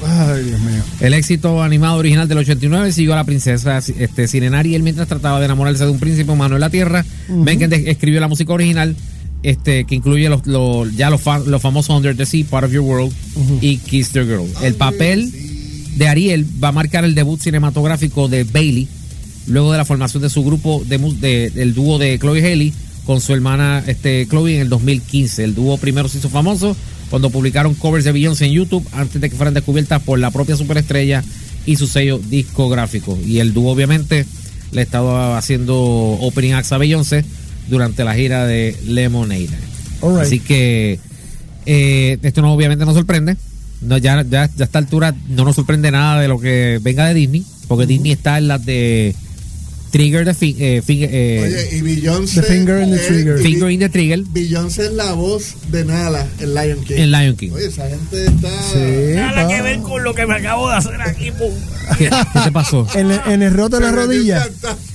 Ay, 0.05 0.43
Dios 0.43 0.59
mío. 0.59 0.83
El 0.99 1.13
éxito 1.13 1.63
animado 1.63 1.95
original 1.97 2.27
del 2.27 2.39
89 2.39 2.91
siguió 2.91 3.13
a 3.13 3.15
la 3.15 3.23
princesa 3.23 3.77
este, 3.77 4.27
Sirena 4.27 4.59
Ariel 4.59 4.83
mientras 4.83 5.07
trataba 5.07 5.39
de 5.39 5.45
enamorarse 5.45 5.85
de 5.85 5.89
un 5.91 5.99
príncipe 5.99 6.31
humano 6.31 6.55
en 6.55 6.61
la 6.61 6.69
tierra. 6.69 7.05
Mencken 7.29 7.69
de- 7.69 7.89
escribió 7.89 8.19
la 8.19 8.27
música 8.27 8.51
original, 8.51 8.93
este, 9.41 9.85
que 9.85 9.95
incluye 9.95 10.27
los, 10.27 10.45
los- 10.47 10.93
ya 10.95 11.09
los, 11.09 11.21
fa- 11.21 11.39
los 11.39 11.61
famosos 11.61 11.95
Under 11.95 12.15
the 12.15 12.25
Sea, 12.25 12.43
Part 12.49 12.65
of 12.65 12.73
Your 12.73 12.83
World 12.83 13.13
y 13.61 13.77
Kiss 13.77 14.09
the 14.11 14.25
Girl. 14.25 14.45
El 14.61 14.75
papel 14.75 15.31
de 15.95 16.07
Ariel 16.07 16.45
va 16.63 16.69
a 16.69 16.71
marcar 16.71 17.05
el 17.05 17.15
debut 17.15 17.39
cinematográfico 17.41 18.27
de 18.27 18.43
Bailey 18.43 18.87
luego 19.47 19.71
de 19.71 19.77
la 19.77 19.85
formación 19.85 20.21
de 20.23 20.29
su 20.29 20.43
grupo 20.43 20.83
de, 20.87 20.97
de- 20.97 21.49
del 21.51 21.73
dúo 21.73 21.97
de 21.97 22.17
Chloe 22.19 22.39
Haley 22.45 22.73
con 23.05 23.21
su 23.21 23.33
hermana 23.33 23.83
este, 23.85 24.25
Chloe 24.27 24.55
en 24.55 24.61
el 24.61 24.69
2015. 24.69 25.43
El 25.43 25.53
dúo 25.55 25.77
primero 25.77 26.07
se 26.09 26.17
hizo 26.17 26.29
famoso 26.29 26.75
cuando 27.09 27.29
publicaron 27.29 27.75
covers 27.75 28.03
de 28.05 28.11
Beyoncé 28.11 28.45
en 28.45 28.53
YouTube 28.53 28.85
antes 28.93 29.21
de 29.21 29.29
que 29.29 29.35
fueran 29.35 29.53
descubiertas 29.53 30.01
por 30.01 30.17
la 30.19 30.31
propia 30.31 30.55
superestrella 30.57 31.23
y 31.67 31.75
su 31.75 31.85
sello 31.87 32.17
discográfico. 32.17 33.17
Y 33.25 33.37
el 33.39 33.53
dúo 33.53 33.71
obviamente 33.71 34.25
le 34.71 34.81
estaba 34.81 35.37
haciendo 35.37 35.75
opening 35.77 36.53
acts 36.53 36.71
a 36.71 36.77
Beyoncé 36.79 37.23
durante 37.69 38.03
la 38.03 38.15
gira 38.15 38.45
de 38.47 38.75
Lemonade. 38.87 39.49
Right. 40.01 40.17
Así 40.21 40.39
que 40.39 40.99
eh, 41.67 42.17
esto 42.23 42.41
no 42.41 42.51
obviamente 42.53 42.85
no 42.85 42.93
sorprende. 42.93 43.37
No, 43.85 43.97
ya, 43.97 44.21
ya, 44.23 44.49
ya 44.55 44.63
a 44.63 44.65
esta 44.65 44.79
altura 44.79 45.13
no 45.29 45.45
nos 45.45 45.55
sorprende 45.55 45.91
nada 45.91 46.19
de 46.21 46.27
lo 46.27 46.39
que 46.39 46.79
venga 46.81 47.05
de 47.07 47.13
Disney, 47.13 47.45
porque 47.67 47.85
Disney 47.85 48.11
está 48.11 48.37
en 48.37 48.47
las 48.47 48.65
de 48.65 49.15
Trigger 49.91 50.25
the 50.25 50.33
Fi- 50.33 50.55
eh, 50.59 50.81
Finger, 50.85 51.09
eh, 51.13 51.41
Oye, 51.71 51.77
y 51.77 51.81
Beyoncé. 51.81 52.41
The 52.41 52.47
finger 52.47 52.81
in 52.83 52.91
the 52.91 52.97
trigger. 52.99 53.39
Finger 53.39 53.69
in 53.71 53.79
the 53.79 53.87
Trigger 53.89 54.19
Beyoncé 54.27 54.87
es 54.87 54.91
la 54.93 55.13
voz 55.13 55.55
de 55.71 55.85
Nala 55.85 56.27
en 56.41 56.53
Lion 56.53 56.83
King. 56.83 56.95
en 56.97 57.11
Lion 57.11 57.35
King. 57.37 57.51
Oye, 57.53 57.67
esa 57.67 57.87
gente 57.87 58.25
está. 58.25 58.49
Sí. 58.73 59.15
Nada 59.15 59.47
que 59.47 59.61
ver 59.61 59.79
con 59.79 60.03
lo 60.03 60.13
que 60.13 60.25
me 60.25 60.35
acabo 60.35 60.67
de 60.69 60.75
hacer 60.75 61.01
aquí, 61.01 61.31
pum. 61.31 61.53
¿Qué, 61.97 62.09
qué 62.09 62.39
te 62.43 62.51
pasó? 62.51 62.85
En, 62.95 63.11
el- 63.11 63.21
en 63.27 63.41
el 63.43 63.53
roto 63.53 63.77
de 63.79 63.83
la 63.85 63.91
rodilla. 63.93 64.45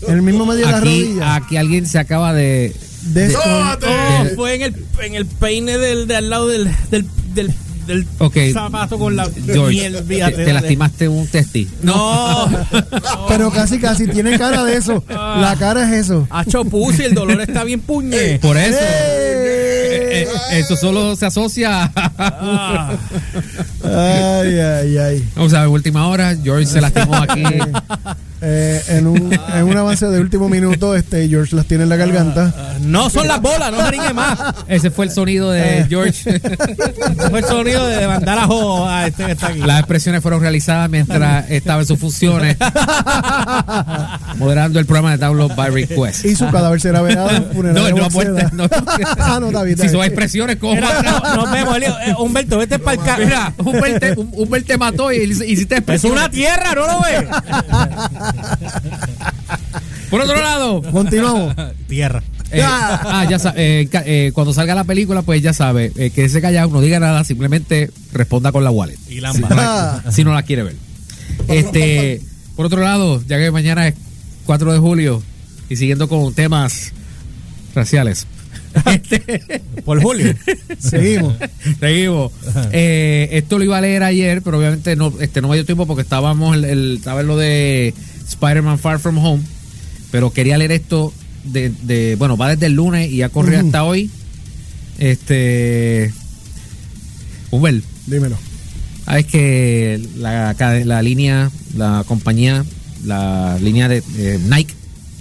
En 0.06 0.14
el 0.14 0.22
mismo 0.22 0.44
medio 0.44 0.66
de 0.66 0.72
la 0.72 0.80
rodilla. 0.80 1.34
aquí 1.36 1.56
alguien 1.56 1.86
se 1.86 1.98
acaba 1.98 2.34
de. 2.34 2.74
De- 3.04 3.30
fue 4.36 4.56
en 4.56 4.62
el, 4.62 4.74
en 5.02 5.14
el 5.14 5.24
peine 5.24 5.78
del, 5.78 6.06
de 6.06 6.16
al 6.16 6.28
lado 6.28 6.48
del, 6.48 6.68
del, 6.90 7.06
del, 7.34 7.54
del 7.90 8.06
Ok. 8.18 8.36
zapato 8.52 8.98
con 8.98 9.16
la 9.16 9.28
George, 9.46 9.70
miel. 9.76 9.92
te, 9.96 10.02
fíjate, 10.04 10.32
te 10.36 10.40
dale. 10.42 10.52
lastimaste 10.54 11.08
un 11.08 11.26
testi. 11.26 11.68
No. 11.82 12.48
Pero 13.28 13.50
casi, 13.50 13.78
casi. 13.78 14.06
Tiene 14.08 14.38
cara 14.38 14.64
de 14.64 14.76
eso. 14.76 15.04
La 15.08 15.56
cara 15.58 15.84
es 15.88 16.04
eso. 16.06 16.26
Hacho 16.30 16.64
pussy, 16.64 17.02
el 17.04 17.14
dolor 17.14 17.40
está 17.40 17.64
bien 17.64 17.80
puñe. 17.80 18.38
Por 18.40 18.56
eso. 18.56 18.78
¡Eh! 18.80 20.22
eh, 20.22 20.28
eso 20.52 20.76
solo 20.76 21.14
se 21.16 21.26
asocia. 21.26 21.90
Ah, 21.96 22.90
Ay, 23.84 24.58
ay, 24.58 24.98
ay. 24.98 25.28
Vamos 25.34 25.52
a 25.54 25.60
ver, 25.60 25.68
última 25.68 26.06
hora. 26.08 26.36
George 26.42 26.66
se 26.66 26.80
lastimó 26.80 27.16
aquí 27.16 27.42
Eh, 28.42 28.82
en, 28.88 29.06
un, 29.06 29.32
en 29.54 29.64
un 29.64 29.76
avance 29.76 30.06
de 30.06 30.18
último 30.20 30.48
minuto, 30.48 30.94
este 30.96 31.28
George 31.28 31.54
las 31.54 31.66
tiene 31.66 31.82
en 31.84 31.88
la 31.90 31.96
garganta. 31.96 32.74
No 32.80 33.10
son 33.10 33.28
las 33.28 33.40
bolas, 33.40 33.70
no 33.72 33.90
ringue 33.90 34.12
más. 34.14 34.38
Ese 34.66 34.90
fue 34.90 35.04
el 35.06 35.10
sonido 35.10 35.50
de 35.50 35.80
Eh. 35.80 35.86
George. 35.88 36.30
Ese 36.40 37.30
fue 37.30 37.40
el 37.40 37.44
sonido 37.44 37.86
de 37.86 38.06
mandar 38.06 38.38
a 38.38 38.46
jo 38.46 38.88
a 38.88 39.06
este 39.06 39.24
que 39.26 39.32
está 39.32 39.48
aquí. 39.48 39.58
Las 39.60 39.80
expresiones 39.80 40.22
fueron 40.22 40.40
realizadas 40.40 40.88
mientras 40.88 41.50
estaba 41.50 41.80
en 41.82 41.86
sus 41.86 41.98
funciones, 41.98 42.56
moderando 44.36 44.78
el 44.78 44.86
programa 44.86 45.10
de 45.12 45.18
Download 45.18 45.54
by 45.54 45.70
Request. 45.70 46.24
Y 46.24 46.34
su 46.36 46.48
cadáver 46.50 46.80
será 46.80 47.02
velado 47.02 47.30
en 47.30 47.42
No, 47.48 47.52
funeraria 47.52 47.90
no 47.90 48.08
Boceda. 48.10 48.32
muerto. 48.32 48.56
No, 48.56 48.68
ah, 49.18 49.38
no, 49.40 49.50
David. 49.50 49.80
si 49.80 49.88
son 49.88 50.02
expresiones, 50.04 50.56
¿cómo? 50.56 50.74
Mira, 50.74 51.02
no, 51.02 51.36
nos 51.36 51.50
vemos, 51.50 51.76
Elio. 51.76 51.94
Eh, 52.06 52.14
Humberto, 52.18 52.58
vete 52.58 52.78
para 52.78 53.00
el 53.00 53.06
carro. 53.06 53.24
Mira, 53.24 53.52
Humber 53.58 54.00
te, 54.00 54.12
Humber 54.16 54.62
te 54.62 54.78
mató 54.78 55.12
y 55.12 55.16
hiciste 55.24 55.74
Es 55.74 55.78
expresiones. 55.80 56.18
una 56.18 56.30
tierra, 56.30 56.74
¿no 56.74 56.86
lo 56.86 57.00
ves? 57.00 57.24
Por 60.10 60.20
otro 60.20 60.40
lado, 60.40 60.82
Continuamos. 60.82 61.54
Tierra. 61.88 62.22
eh, 62.50 62.62
ah, 62.64 63.26
ya 63.30 63.38
sa- 63.38 63.54
eh, 63.56 63.88
eh, 64.06 64.30
cuando 64.34 64.52
salga 64.52 64.74
la 64.74 64.84
película, 64.84 65.22
pues 65.22 65.40
ya 65.42 65.52
sabe, 65.52 65.92
eh, 65.96 66.10
que 66.10 66.24
ese 66.24 66.40
callado, 66.40 66.68
no 66.70 66.80
diga 66.80 66.98
nada, 66.98 67.22
simplemente 67.24 67.90
responda 68.12 68.50
con 68.50 68.64
la 68.64 68.70
wallet. 68.70 68.98
Y 69.08 69.20
lámpara. 69.20 70.02
Ah, 70.04 70.10
si 70.10 70.24
no 70.24 70.34
la 70.34 70.42
quiere 70.42 70.64
ver. 70.64 70.76
Este, 71.48 72.20
por 72.56 72.66
otro 72.66 72.82
lado, 72.82 73.22
ya 73.28 73.38
que 73.38 73.50
mañana 73.52 73.86
es 73.86 73.94
4 74.46 74.72
de 74.72 74.78
julio 74.80 75.22
y 75.68 75.76
siguiendo 75.76 76.08
con 76.08 76.34
temas 76.34 76.92
raciales. 77.74 78.26
Este, 78.86 79.60
Por 79.84 80.00
Julio. 80.00 80.32
seguimos. 80.78 81.34
seguimos. 81.80 82.30
Eh, 82.70 83.28
esto 83.32 83.58
lo 83.58 83.64
iba 83.64 83.76
a 83.78 83.80
leer 83.80 84.04
ayer, 84.04 84.42
pero 84.42 84.58
obviamente 84.58 84.94
no, 84.94 85.12
este, 85.20 85.40
no 85.40 85.48
me 85.48 85.56
dio 85.56 85.64
tiempo 85.66 85.88
porque 85.88 86.02
estábamos 86.02 86.54
el, 86.54 86.64
el- 86.64 86.96
estaba 86.98 87.20
en 87.22 87.26
lo 87.26 87.36
de 87.36 87.92
Spider-Man 88.30 88.78
Far 88.78 88.98
From 88.98 89.18
Home, 89.18 89.42
pero 90.10 90.32
quería 90.32 90.56
leer 90.58 90.72
esto 90.72 91.12
de, 91.44 91.70
de- 91.82 92.16
bueno, 92.16 92.36
va 92.36 92.48
desde 92.50 92.66
el 92.66 92.74
lunes 92.74 93.10
y 93.10 93.22
ha 93.22 93.28
corrido 93.28 93.60
hasta 93.60 93.84
hoy. 93.84 94.10
Este, 94.98 96.12
Humbert, 97.50 97.84
Dímelo. 98.06 98.36
Sabes 99.04 99.26
que 99.26 100.00
la, 100.16 100.54
la 100.84 101.02
línea, 101.02 101.50
la 101.76 102.04
compañía, 102.06 102.64
la 103.04 103.58
línea 103.60 103.88
de 103.88 104.02
eh, 104.16 104.38
Nike 104.48 104.74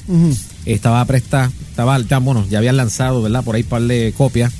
Ujú. 0.07 0.35
estaba 0.65 1.03
presta, 1.05 1.51
estaba, 1.69 1.97
ya, 1.99 2.19
bueno, 2.19 2.45
ya 2.49 2.59
habían 2.59 2.77
lanzado, 2.77 3.21
¿verdad? 3.21 3.43
Por 3.43 3.55
ahí 3.55 3.63
un 3.63 3.69
par 3.69 3.81
de 3.83 4.13
copias 4.15 4.51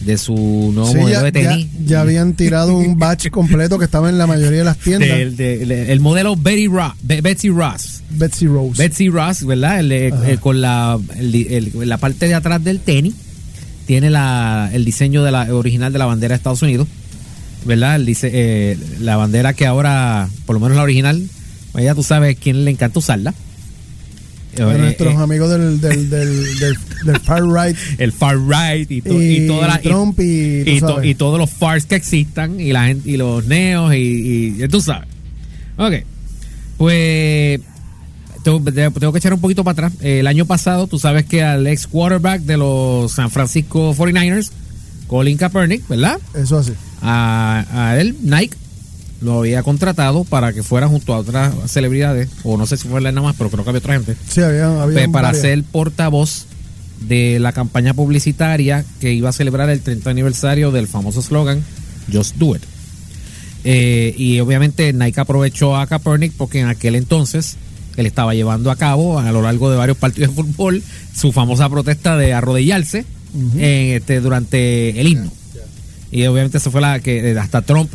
de 0.00 0.18
su 0.18 0.34
nuevo 0.74 0.90
Sí, 0.90 0.98
modelo 0.98 1.10
ya, 1.18 1.22
de 1.22 1.32
tenis. 1.32 1.66
ya- 1.80 1.86
ya 1.86 2.00
habían 2.02 2.34
tirado 2.34 2.76
un 2.76 2.98
batch 2.98 3.30
completo 3.30 3.78
que 3.78 3.84
estaba 3.86 4.08
en 4.10 4.18
la 4.18 4.26
mayoría 4.26 4.58
de 4.58 4.64
las 4.64 4.76
tiendas. 4.78 5.36
Del- 5.36 5.70
el 5.72 6.00
modelo 6.00 6.36
Betty 6.36 6.66
Ross, 6.68 6.92
Betsy 7.02 7.48
Ross. 7.48 8.02
Betsy 8.10 8.46
Rose. 8.46 8.80
Betsy 8.82 9.08
Ross, 9.08 9.44
¿verdad? 9.44 9.80
El, 9.80 9.92
eh, 9.92 10.12
eh, 10.26 10.38
con 10.40 10.60
la, 10.60 10.98
el 11.18 11.72
la 11.88 11.98
parte 11.98 12.28
de 12.28 12.34
atrás 12.34 12.62
del 12.62 12.80
tenis 12.80 13.14
tiene 13.86 14.10
la, 14.10 14.70
el 14.72 14.84
diseño 14.84 15.22
de 15.24 15.30
la, 15.32 15.52
original 15.54 15.92
de 15.92 15.98
la 15.98 16.06
bandera 16.06 16.34
de 16.34 16.36
Estados 16.36 16.62
Unidos, 16.62 16.86
¿verdad? 17.64 17.98
Dice, 18.00 18.30
eh, 18.32 18.78
la 19.00 19.16
bandera 19.16 19.54
que 19.54 19.66
ahora, 19.66 20.28
por 20.44 20.54
lo 20.54 20.60
menos 20.60 20.76
la 20.76 20.82
original, 20.82 21.22
ya 21.74 21.94
tú 21.94 22.02
sabes 22.02 22.36
quién 22.40 22.64
le 22.64 22.70
encanta 22.70 22.98
usarla. 22.98 23.34
A 24.62 24.74
Eh, 24.74 24.78
nuestros 24.78 25.14
eh, 25.14 25.16
amigos 25.18 25.50
del, 25.50 25.80
del, 25.80 26.10
del, 26.10 26.58
del, 26.58 26.76
del 27.04 27.20
far 27.20 27.42
right 27.44 27.76
el 27.98 28.12
far 28.12 28.36
right 28.38 28.90
y, 28.90 29.00
to- 29.02 29.22
y, 29.22 29.46
Trump 29.82 30.18
y, 30.20 30.62
y, 30.70 30.80
to- 30.80 31.02
y 31.04 31.14
todos 31.14 31.38
los 31.38 31.50
fars 31.50 31.86
que 31.86 31.94
existan 31.96 32.60
y 32.60 32.72
la 32.72 32.86
gente 32.86 33.10
y 33.10 33.16
los 33.16 33.44
neos 33.46 33.94
y, 33.94 34.56
y 34.62 34.68
tú 34.68 34.80
sabes. 34.80 35.08
Ok. 35.76 35.94
Pues 36.76 37.60
tengo, 38.42 38.60
tengo 39.00 39.12
que 39.12 39.18
echar 39.18 39.32
un 39.34 39.40
poquito 39.40 39.64
para 39.64 39.86
atrás. 39.88 39.92
El 40.02 40.26
año 40.26 40.44
pasado, 40.46 40.86
tú 40.86 40.98
sabes 40.98 41.24
que 41.24 41.42
al 41.42 41.66
ex 41.66 41.86
quarterback 41.86 42.42
de 42.42 42.56
los 42.56 43.12
San 43.12 43.30
Francisco 43.30 43.94
49ers, 43.94 44.50
Colin 45.06 45.36
Kaepernick, 45.36 45.86
¿verdad? 45.88 46.18
Eso 46.34 46.58
así. 46.58 46.72
A, 47.02 47.64
a 47.72 48.00
él, 48.00 48.16
Nike, 48.22 48.56
lo 49.20 49.38
había 49.40 49.62
contratado 49.62 50.24
para 50.24 50.52
que 50.52 50.62
fuera 50.62 50.88
junto 50.88 51.14
a 51.14 51.18
otras 51.18 51.54
celebridades, 51.70 52.28
o 52.44 52.56
no 52.56 52.66
sé 52.66 52.76
si 52.76 52.86
fue 52.88 52.98
él 52.98 53.04
nada 53.04 53.22
más, 53.22 53.34
pero 53.36 53.50
creo 53.50 53.64
que 53.64 53.70
había 53.70 53.78
otra 53.78 53.94
gente 53.94 54.16
Sí, 54.28 54.40
había, 54.42 54.82
había 54.82 54.94
pues, 54.94 55.08
para 55.08 55.28
varias. 55.28 55.42
ser 55.42 55.62
portavoz 55.64 56.46
de 57.00 57.38
la 57.40 57.52
campaña 57.52 57.94
publicitaria 57.94 58.84
que 59.00 59.12
iba 59.12 59.28
a 59.28 59.32
celebrar 59.32 59.68
el 59.70 59.80
30 59.80 60.10
aniversario 60.10 60.70
del 60.70 60.86
famoso 60.88 61.22
slogan 61.22 61.62
Just 62.12 62.36
Do 62.36 62.56
It. 62.56 62.62
Eh, 63.64 64.14
y 64.16 64.38
obviamente 64.40 64.92
Nike 64.92 65.20
aprovechó 65.20 65.76
a 65.76 65.86
Kaepernick 65.86 66.32
porque 66.36 66.60
en 66.60 66.68
aquel 66.68 66.94
entonces 66.94 67.56
él 67.96 68.06
estaba 68.06 68.34
llevando 68.34 68.70
a 68.70 68.76
cabo 68.76 69.18
a 69.18 69.32
lo 69.32 69.42
largo 69.42 69.70
de 69.70 69.76
varios 69.76 69.96
partidos 69.96 70.30
de 70.36 70.42
fútbol 70.42 70.82
su 71.14 71.32
famosa 71.32 71.68
protesta 71.68 72.16
de 72.16 72.32
arrodillarse 72.32 73.04
en, 73.56 73.96
este, 73.96 74.20
durante 74.20 75.00
el 75.00 75.08
himno. 75.08 75.32
Y 76.12 76.24
obviamente 76.26 76.58
eso 76.58 76.70
fue 76.70 76.80
la 76.80 77.00
que 77.00 77.32
eh, 77.32 77.38
hasta 77.38 77.62
Trump 77.62 77.90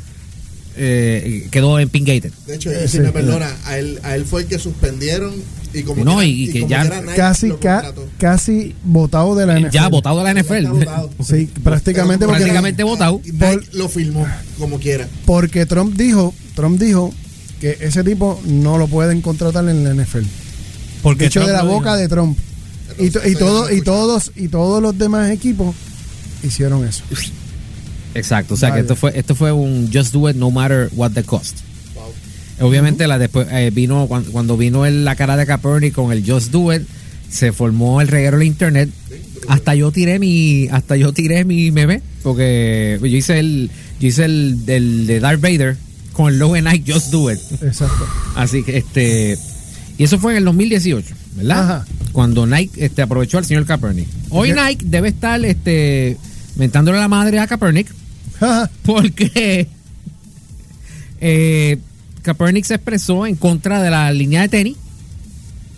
eh, 0.76 1.48
quedó 1.52 1.80
en 1.80 1.90
Pingated. 1.90 2.32
De 2.48 2.56
hecho, 2.56 2.72
Eh, 2.72 2.84
y 2.86 2.88
sí. 2.88 3.00
me 3.00 3.12
perdona, 3.12 3.56
a 3.66 3.78
él, 3.78 4.00
a 4.04 4.16
él 4.16 4.26
fue 4.26 4.42
el 4.42 4.48
que 4.48 4.58
suspendieron 4.60 5.34
y 5.74 5.84
como 5.84 6.04
No, 6.04 6.16
quiera- 6.18 6.28
y 6.28 6.48
que 6.52 6.60
como 6.62 6.70
ya 6.72 7.04
Casi, 7.16 7.52
ca- 7.54 7.94
casi 8.18 8.76
votado 8.84 9.36
de 9.36 9.46
la 9.46 9.60
NFL. 9.60 9.72
Ya 9.74 9.88
votado 9.90 10.18
de 10.20 10.24
la 10.26 10.32
NFL. 10.42 10.68
Sí, 11.24 11.50
prácticamente 11.64 12.26
porque, 12.26 12.40
Prácticamente 12.42 12.84
votado. 12.84 13.22
Y 13.24 13.32
lo 13.78 13.88
filmó 13.90 14.28
como 14.60 14.80
quiera. 14.80 15.08
porque 15.26 15.66
Trump 15.66 15.96
dijo, 15.98 16.34
Trump 16.56 16.80
dijo 16.80 17.14
que 17.60 17.78
ese 17.82 18.04
tipo 18.04 18.42
no 18.46 18.78
lo 18.78 18.88
pueden 18.88 19.22
contratar 19.22 19.68
en 19.70 19.84
la 19.84 19.92
NFL. 19.94 20.26
Porque 21.04 21.26
Dicho 21.26 21.40
de 21.42 21.46
Trump 21.48 21.58
la 21.58 21.64
lo 21.64 21.72
boca 21.72 21.92
dijo. 21.96 22.02
de 22.02 22.08
Trump. 22.10 22.38
Y, 23.00 23.10
to- 23.10 23.26
y 23.28 23.36
todo, 23.36 23.72
y 23.72 23.82
todos 23.82 24.32
y 24.36 24.48
todos 24.50 24.82
los 24.82 24.98
demás 24.98 25.32
equipos 25.32 25.76
hicieron 26.44 26.86
eso. 26.88 27.04
Exacto, 28.16 28.54
o 28.56 28.58
sea 28.58 28.74
que 28.74 28.82
esto 28.82 28.96
fue 28.96 29.18
esto 29.18 29.36
fue 29.36 29.52
un 29.52 29.90
just 29.94 30.14
do 30.14 30.30
it 30.30 30.36
no 30.36 30.52
matter 30.52 30.90
what 30.96 31.12
the 31.12 31.24
cost. 31.24 31.60
Obviamente 32.60 33.08
la 33.08 33.18
después 33.18 33.48
eh, 33.52 33.72
vino 33.74 34.06
cuando, 34.08 34.32
cuando 34.32 34.56
vino 34.58 34.86
el- 34.86 35.04
la 35.04 35.16
cara 35.16 35.36
de 35.38 35.46
Kaepernick 35.46 35.94
con 35.94 36.12
el 36.12 36.24
just 36.30 36.52
do 36.52 36.72
it 36.74 36.84
se 37.30 37.52
formó 37.52 38.02
el 38.02 38.08
reguero 38.08 38.38
en 38.40 38.48
internet. 38.48 38.90
Hasta 39.48 39.74
yo 39.74 39.92
tiré 39.92 40.20
mi 40.20 40.68
hasta 40.70 40.96
yo 40.98 41.12
tiré 41.14 41.44
mi 41.46 41.72
meme 41.72 42.02
porque 42.22 43.00
yo 43.02 43.08
hice 43.08 43.40
el 43.40 43.72
yo 44.00 44.08
hice 44.08 44.26
el 44.26 44.66
del 44.66 45.08
de 45.08 45.20
Darth 45.20 45.42
Vader 45.42 45.78
con 46.14 46.32
el 46.32 46.38
logo 46.40 46.54
de 46.56 46.62
Nike 46.62 46.92
just 46.94 47.12
do 47.12 47.32
it. 47.32 47.40
Exacto. 47.64 48.06
Así 48.36 48.62
que 48.64 48.78
este 48.78 49.38
y 49.98 50.04
eso 50.04 50.20
fue 50.20 50.34
en 50.34 50.40
el 50.40 50.46
2018, 50.46 51.16
¿verdad? 51.38 51.60
Ajá. 51.64 51.86
Cuando 52.12 52.46
Nike 52.46 52.86
este 52.86 53.02
aprovechó 53.02 53.38
al 53.40 53.46
señor 53.46 53.66
Kaepernick. 53.66 54.08
Hoy. 54.30 54.52
Nike 54.52 54.86
debe 54.88 55.08
estar 55.10 55.44
este 55.46 56.18
mentándole 56.56 56.98
la 57.00 57.08
madre 57.08 57.40
a 57.40 57.48
Kaepernick 57.48 57.88
porque 58.84 59.68
eh, 61.20 61.78
Kaepernick 62.24 62.66
se 62.66 62.76
expresó 62.76 63.26
en 63.26 63.36
contra 63.36 63.82
de 63.82 63.90
la 63.90 64.12
línea 64.12 64.42
de 64.42 64.50
tenis 64.50 64.78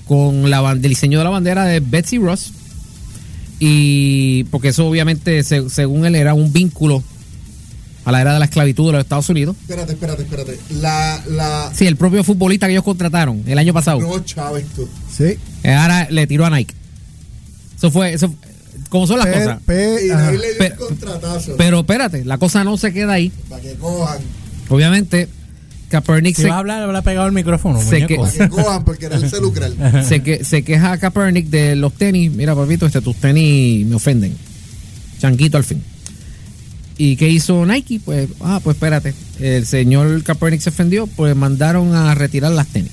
con 0.07 0.49
la 0.49 0.61
del 0.75 0.89
diseño 0.89 1.17
de 1.17 1.23
la 1.23 1.29
bandera 1.29 1.65
de 1.65 1.79
Betsy 1.79 2.17
Ross 2.17 2.51
y 3.59 4.43
porque 4.45 4.69
eso 4.69 4.87
obviamente 4.87 5.43
se- 5.43 5.69
según 5.69 6.05
él 6.05 6.15
era 6.15 6.33
un 6.33 6.51
vínculo 6.51 7.03
a 8.05 8.11
la 8.11 8.19
era 8.19 8.33
de 8.33 8.39
la 8.39 8.45
esclavitud 8.45 8.87
de 8.87 8.91
los 8.93 9.01
Estados 9.01 9.29
Unidos. 9.29 9.55
Espérate, 9.61 9.93
espérate, 9.93 10.23
espérate. 10.23 10.59
La, 10.81 11.23
la. 11.29 11.71
Sí, 11.73 11.87
el 11.87 11.95
propio 11.95 12.21
futbolista 12.25 12.65
que 12.67 12.73
ellos 12.73 12.83
contrataron 12.83 13.43
el 13.47 13.57
año 13.57 13.71
pasado. 13.73 14.01
No, 14.01 14.19
Chávez, 14.19 14.65
tú. 14.75 14.89
sí. 15.09 15.37
Ahora 15.65 16.07
le 16.09 16.27
tiró 16.27 16.45
a 16.45 16.49
Nike. 16.49 16.73
Eso 17.77 17.91
fue, 17.91 18.13
eso, 18.13 18.33
como 18.93 19.07
son 19.07 19.17
las 19.17 19.25
cosas. 19.27 19.59
Y 19.67 20.11
ahí 20.11 20.37
le 20.37 20.47
dio 20.49 20.57
Pero- 20.59 20.75
un 20.81 20.87
contratazo. 20.87 21.55
Pero 21.57 21.79
espérate, 21.79 22.23
la 22.25 22.37
cosa 22.37 22.63
no 22.63 22.77
se 22.77 22.93
queda 22.93 23.13
ahí. 23.13 23.31
para 23.49 23.59
que 23.59 23.73
cojan. 23.73 24.19
Obviamente, 24.69 25.27
Kaepernick 25.89 26.35
Si 26.35 26.43
se, 26.43 26.49
va 26.49 26.57
a 26.57 26.59
hablar, 26.59 26.83
habrá 26.83 27.01
pegado 27.01 27.25
el 27.25 27.33
micrófono, 27.33 27.81
Sé 27.81 28.01
muñeco. 28.01 28.21
Para 28.21 28.31
que 28.37 28.49
cojan, 28.49 28.85
porque 28.85 29.07
era 29.07 29.15
el 29.15 29.27
se 29.27 29.41
lucrar. 29.41 29.71
se, 30.07 30.21
que, 30.21 30.43
se 30.45 30.63
queja 30.63 30.91
a 30.91 30.97
Kaepernick 30.99 31.47
de 31.47 31.75
los 31.75 31.91
tenis. 31.93 32.31
Mira, 32.31 32.53
papito, 32.53 32.85
este, 32.85 33.01
tus 33.01 33.15
tenis 33.15 33.83
me 33.87 33.95
ofenden. 33.95 34.37
Chanquito 35.19 35.57
al 35.57 35.63
fin. 35.63 35.81
¿Y 36.99 37.15
qué 37.15 37.29
hizo 37.29 37.65
Nike? 37.65 37.99
Pues, 38.05 38.29
ah, 38.41 38.59
pues 38.63 38.75
espérate. 38.75 39.15
El 39.39 39.65
señor 39.65 40.21
Kaepernick 40.21 40.61
se 40.61 40.69
ofendió, 40.69 41.07
pues 41.07 41.35
mandaron 41.35 41.95
a 41.95 42.13
retirar 42.13 42.51
las 42.51 42.67
tenis. 42.67 42.91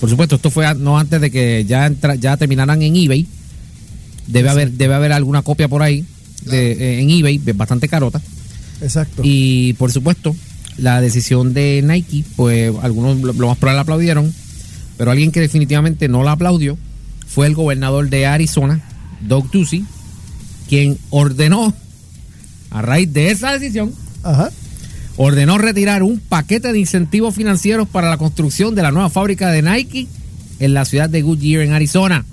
Por 0.00 0.08
supuesto, 0.08 0.36
esto 0.36 0.50
fue 0.50 0.74
no 0.76 0.98
antes 0.98 1.20
de 1.20 1.30
que 1.30 1.66
ya, 1.68 1.86
entra- 1.86 2.14
ya 2.14 2.38
terminaran 2.38 2.80
en 2.80 2.96
eBay. 2.96 3.26
Debe 4.32 4.48
haber, 4.48 4.72
debe 4.72 4.94
haber 4.94 5.12
alguna 5.12 5.42
copia 5.42 5.68
por 5.68 5.82
ahí 5.82 6.04
de, 6.46 6.72
eh, 6.72 7.00
en 7.00 7.10
eBay, 7.10 7.38
bastante 7.54 7.88
carota. 7.88 8.20
Exacto. 8.80 9.22
Y 9.24 9.74
por 9.74 9.92
supuesto, 9.92 10.34
la 10.78 11.00
decisión 11.00 11.54
de 11.54 11.82
Nike, 11.84 12.24
pues 12.36 12.72
algunos 12.82 13.18
lo, 13.20 13.32
lo 13.32 13.48
más 13.48 13.58
probable 13.58 13.76
la 13.76 13.82
aplaudieron, 13.82 14.34
pero 14.96 15.10
alguien 15.10 15.32
que 15.32 15.40
definitivamente 15.40 16.08
no 16.08 16.22
la 16.22 16.32
aplaudió 16.32 16.78
fue 17.26 17.46
el 17.46 17.54
gobernador 17.54 18.08
de 18.08 18.26
Arizona, 18.26 18.80
Doug 19.20 19.50
Ducey, 19.50 19.84
quien 20.68 20.98
ordenó, 21.10 21.74
a 22.70 22.82
raíz 22.82 23.12
de 23.12 23.30
esa 23.30 23.52
decisión, 23.52 23.92
Ajá. 24.22 24.50
ordenó 25.16 25.58
retirar 25.58 26.02
un 26.02 26.20
paquete 26.20 26.72
de 26.72 26.78
incentivos 26.78 27.34
financieros 27.34 27.86
para 27.88 28.08
la 28.08 28.16
construcción 28.16 28.74
de 28.74 28.82
la 28.82 28.90
nueva 28.90 29.10
fábrica 29.10 29.50
de 29.50 29.62
Nike 29.62 30.08
en 30.58 30.74
la 30.74 30.84
ciudad 30.84 31.10
de 31.10 31.22
Goodyear, 31.22 31.62
en 31.62 31.72
Arizona. 31.72 32.24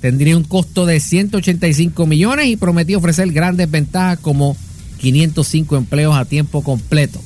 Tendría 0.00 0.36
un 0.36 0.44
costo 0.44 0.86
de 0.86 1.00
185 1.00 2.06
millones 2.06 2.46
y 2.46 2.56
prometió 2.56 2.98
ofrecer 2.98 3.32
grandes 3.32 3.70
ventajas 3.70 4.18
como 4.20 4.56
505 4.98 5.76
empleos 5.76 6.16
a 6.16 6.24
tiempo 6.24 6.62
completo. 6.62 7.20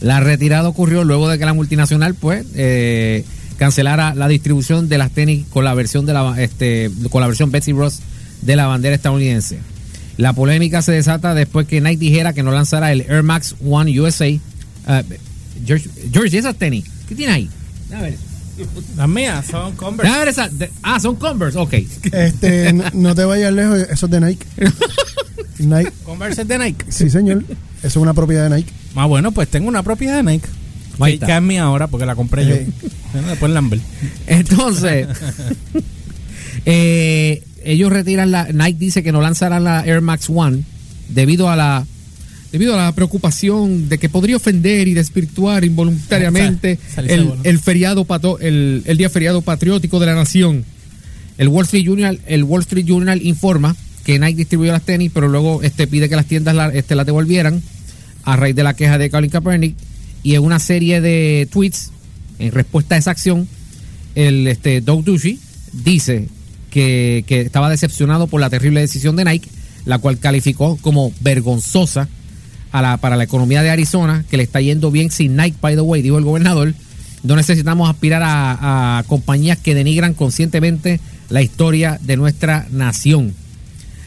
La 0.00 0.20
retirada 0.20 0.68
ocurrió 0.68 1.04
luego 1.04 1.28
de 1.28 1.38
que 1.38 1.44
la 1.44 1.54
multinacional 1.54 2.14
pues 2.14 2.46
eh, 2.54 3.24
cancelara 3.58 4.14
la 4.14 4.28
distribución 4.28 4.88
de 4.88 4.98
las 4.98 5.10
tenis 5.10 5.44
con 5.50 5.64
la 5.64 5.74
versión 5.74 6.06
de 6.06 6.12
la 6.12 6.40
este, 6.40 6.90
con 7.10 7.20
la 7.20 7.26
versión 7.26 7.50
Betsy 7.50 7.72
Ross 7.72 8.00
de 8.42 8.56
la 8.56 8.66
bandera 8.66 8.94
estadounidense. 8.94 9.58
La 10.16 10.32
polémica 10.32 10.82
se 10.82 10.92
desata 10.92 11.34
después 11.34 11.66
que 11.66 11.80
Nike 11.80 11.98
dijera 11.98 12.32
que 12.32 12.42
no 12.42 12.50
lanzara 12.50 12.92
el 12.92 13.02
Air 13.02 13.22
Max 13.22 13.56
One 13.64 14.00
USA. 14.00 14.28
Ah, 14.86 15.02
George, 15.64 15.88
George, 16.12 16.34
¿y 16.34 16.38
esas 16.38 16.56
tenis? 16.56 16.84
¿Qué 17.08 17.14
tiene 17.14 17.32
ahí? 17.32 17.48
A 17.94 18.02
ver. 18.02 18.27
Las 18.96 19.08
mías 19.08 19.46
son 19.46 19.74
Converse. 19.76 20.12
A 20.12 20.18
ver 20.18 20.28
esa- 20.28 20.48
de- 20.48 20.70
ah, 20.82 20.98
son 21.00 21.16
Converse, 21.16 21.58
ok. 21.58 21.74
Este, 22.12 22.72
no, 22.74 22.84
no 22.94 23.14
te 23.14 23.24
vayas 23.24 23.52
lejos, 23.52 23.78
eso 23.90 24.06
es 24.06 24.12
de 24.12 24.20
Nike. 24.20 24.46
Nike, 25.58 25.92
Converse 26.04 26.42
es 26.42 26.48
de 26.48 26.58
Nike. 26.58 26.84
sí 26.88 27.10
señor, 27.10 27.44
eso 27.48 27.56
es 27.86 27.96
una 27.96 28.14
propiedad 28.14 28.48
de 28.48 28.56
Nike. 28.56 28.72
Ah, 28.94 29.06
bueno, 29.06 29.32
pues 29.32 29.48
tengo 29.48 29.68
una 29.68 29.82
propiedad 29.82 30.16
de 30.16 30.22
Nike. 30.22 30.48
Ahí 31.00 31.12
Que, 31.12 31.14
está. 31.14 31.26
que 31.26 31.36
es 31.36 31.42
mía 31.42 31.62
ahora 31.62 31.86
porque 31.86 32.06
la 32.06 32.16
compré 32.16 32.44
yo. 32.46 32.56
Sí. 32.56 32.66
Bueno, 33.12 33.28
Después 33.28 33.52
Lambert. 33.52 33.82
Entonces, 34.26 35.06
eh, 36.64 37.42
ellos 37.64 37.92
retiran 37.92 38.30
la. 38.30 38.48
Nike 38.52 38.78
dice 38.78 39.02
que 39.02 39.12
no 39.12 39.20
lanzarán 39.20 39.64
la 39.64 39.84
Air 39.84 40.00
Max 40.00 40.28
One 40.28 40.62
debido 41.08 41.50
a 41.50 41.56
la. 41.56 41.86
Debido 42.52 42.74
a 42.74 42.84
la 42.84 42.92
preocupación 42.94 43.88
de 43.90 43.98
que 43.98 44.08
podría 44.08 44.36
ofender 44.36 44.88
y 44.88 44.94
desvirtuar 44.94 45.64
involuntariamente 45.64 46.78
el, 47.44 47.58
feriado 47.60 48.04
pato- 48.04 48.38
el, 48.40 48.82
el 48.86 48.96
día 48.96 49.10
feriado 49.10 49.42
patriótico 49.42 50.00
de 50.00 50.06
la 50.06 50.14
nación. 50.14 50.64
El 51.36 51.48
Wall 51.48 51.64
Street 51.66 51.84
Journal, 51.84 52.20
el 52.26 52.44
Wall 52.44 52.62
Street 52.62 52.86
Journal 52.86 53.20
informa 53.22 53.76
que 54.04 54.18
Nike 54.18 54.36
distribuyó 54.38 54.72
las 54.72 54.82
tenis, 54.82 55.10
pero 55.12 55.28
luego 55.28 55.62
este 55.62 55.86
pide 55.86 56.08
que 56.08 56.16
las 56.16 56.24
tiendas 56.26 56.54
la- 56.54 56.68
este, 56.70 56.94
las 56.94 57.04
devolvieran 57.04 57.62
a 58.24 58.36
raíz 58.36 58.56
de 58.56 58.62
la 58.62 58.74
queja 58.74 58.96
de 58.98 59.10
Colin 59.10 59.30
Kaepernick 59.30 59.76
y 60.22 60.34
en 60.34 60.42
una 60.42 60.58
serie 60.58 61.00
de 61.02 61.46
tweets 61.52 61.90
en 62.38 62.52
respuesta 62.52 62.94
a 62.94 62.98
esa 62.98 63.10
acción 63.10 63.46
el 64.14 64.46
este 64.48 64.80
Doug 64.80 65.04
Ducey 65.04 65.38
dice 65.72 66.26
que, 66.70 67.24
que 67.26 67.42
estaba 67.42 67.68
decepcionado 67.70 68.26
por 68.26 68.40
la 68.40 68.48
terrible 68.50 68.80
decisión 68.80 69.16
de 69.16 69.24
Nike, 69.24 69.48
la 69.84 69.98
cual 69.98 70.18
calificó 70.18 70.76
como 70.80 71.12
vergonzosa 71.20 72.08
para 72.70 73.16
la 73.16 73.24
economía 73.24 73.62
de 73.62 73.70
Arizona, 73.70 74.24
que 74.30 74.36
le 74.36 74.42
está 74.42 74.60
yendo 74.60 74.90
bien 74.90 75.10
sin 75.10 75.36
Nike, 75.36 75.56
by 75.60 75.74
the 75.74 75.80
way, 75.80 76.02
dijo 76.02 76.18
el 76.18 76.24
gobernador. 76.24 76.74
No 77.22 77.36
necesitamos 77.36 77.90
aspirar 77.90 78.22
a, 78.24 79.02
compañías 79.06 79.58
que 79.58 79.74
denigran 79.74 80.14
conscientemente 80.14 81.00
la 81.28 81.42
historia 81.42 81.98
de 82.02 82.16
nuestra 82.16 82.66
nación. 82.70 83.34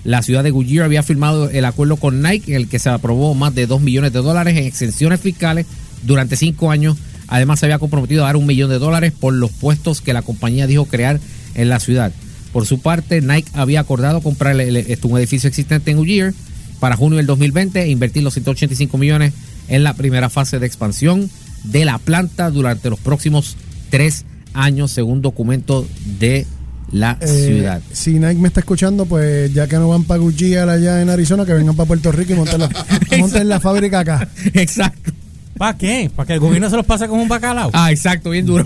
La 0.04 0.24
ciudad 0.24 0.44
de 0.44 0.52
Goodyear 0.52 0.86
había 0.86 1.04
firmado 1.04 1.50
el 1.50 1.66
acuerdo 1.66 1.98
con 1.98 2.22
Nike, 2.22 2.52
en 2.52 2.58
el 2.58 2.68
que 2.68 2.80
se 2.80 2.90
aprobó 2.90 3.36
más 3.36 3.54
de 3.54 3.68
2 3.68 3.82
millones 3.82 4.14
de 4.14 4.20
dólares 4.20 4.58
en 4.58 4.64
exenciones 4.64 5.20
fiscales 5.20 5.66
durante 6.04 6.36
cinco 6.36 6.72
años. 6.72 6.98
Además, 7.28 7.60
se 7.60 7.68
había 7.68 7.80
comprometido 7.80 8.24
a 8.24 8.28
dar 8.28 8.36
un 8.36 8.46
millón 8.46 8.70
de 8.70 8.80
dólares 8.80 9.14
por 9.18 9.34
los 9.34 9.52
puestos 9.52 10.02
que 10.02 10.14
la 10.14 10.22
compañía 10.22 10.68
dijo 10.68 10.86
crear 10.86 11.20
en 11.54 11.70
la 11.70 11.80
ciudad. 11.80 12.12
Por 12.52 12.66
su 12.66 12.80
parte, 12.80 13.22
Nike 13.22 13.50
había 13.54 13.80
acordado 13.80 14.22
comprar 14.22 14.56
un 14.56 15.18
edificio 15.18 15.48
existente 15.48 15.92
en 15.92 15.98
Goodyear 15.98 16.34
para 16.82 16.98
junio 16.98 17.16
del 17.18 17.28
2020 17.28 17.82
e 17.84 17.90
invertir 17.90 18.24
los 18.24 18.34
185 18.34 18.98
millones 18.98 19.32
en 19.70 19.86
la 19.86 19.94
primera 19.94 20.30
fase 20.30 20.60
de 20.60 20.66
expansión 20.68 21.30
de 21.64 21.86
la 21.86 21.98
planta 22.00 22.50
durante 22.50 22.90
los 22.90 23.00
próximos 23.00 23.56
tres 23.90 24.26
años, 24.54 24.92
según 24.92 25.22
documento 25.22 25.88
de 26.20 26.46
la 26.92 27.18
Eh, 27.22 27.28
ciudad. 27.28 27.82
Si 27.94 28.14
Nike 28.20 28.42
me 28.42 28.48
está 28.48 28.60
escuchando, 28.62 29.06
pues 29.06 29.54
ya 29.54 29.68
que 29.68 29.76
no 29.78 29.88
van 29.88 30.04
para 30.04 30.20
Goodyear 30.20 30.68
allá 30.70 31.02
en 31.02 31.10
Arizona, 31.10 31.46
que 31.46 31.54
vengan 31.54 31.76
para 31.76 31.88
Puerto 31.88 32.12
Rico 32.12 32.34
y 32.34 32.36
monten 32.36 32.60
la, 32.60 32.70
monten 33.20 33.48
la 33.48 33.60
fábrica 33.62 34.00
acá. 34.00 34.28
Exacto. 34.54 35.12
¿Para 35.58 35.78
qué? 35.78 36.10
¿Para 36.14 36.26
que 36.28 36.34
el 36.34 36.40
gobierno 36.40 36.70
se 36.70 36.76
los 36.76 36.86
pase 36.86 37.08
como 37.08 37.22
un 37.22 37.30
bacalao? 37.30 37.70
Ah, 37.74 37.92
exacto, 37.92 38.32
bien 38.32 38.46
duro. 38.48 38.66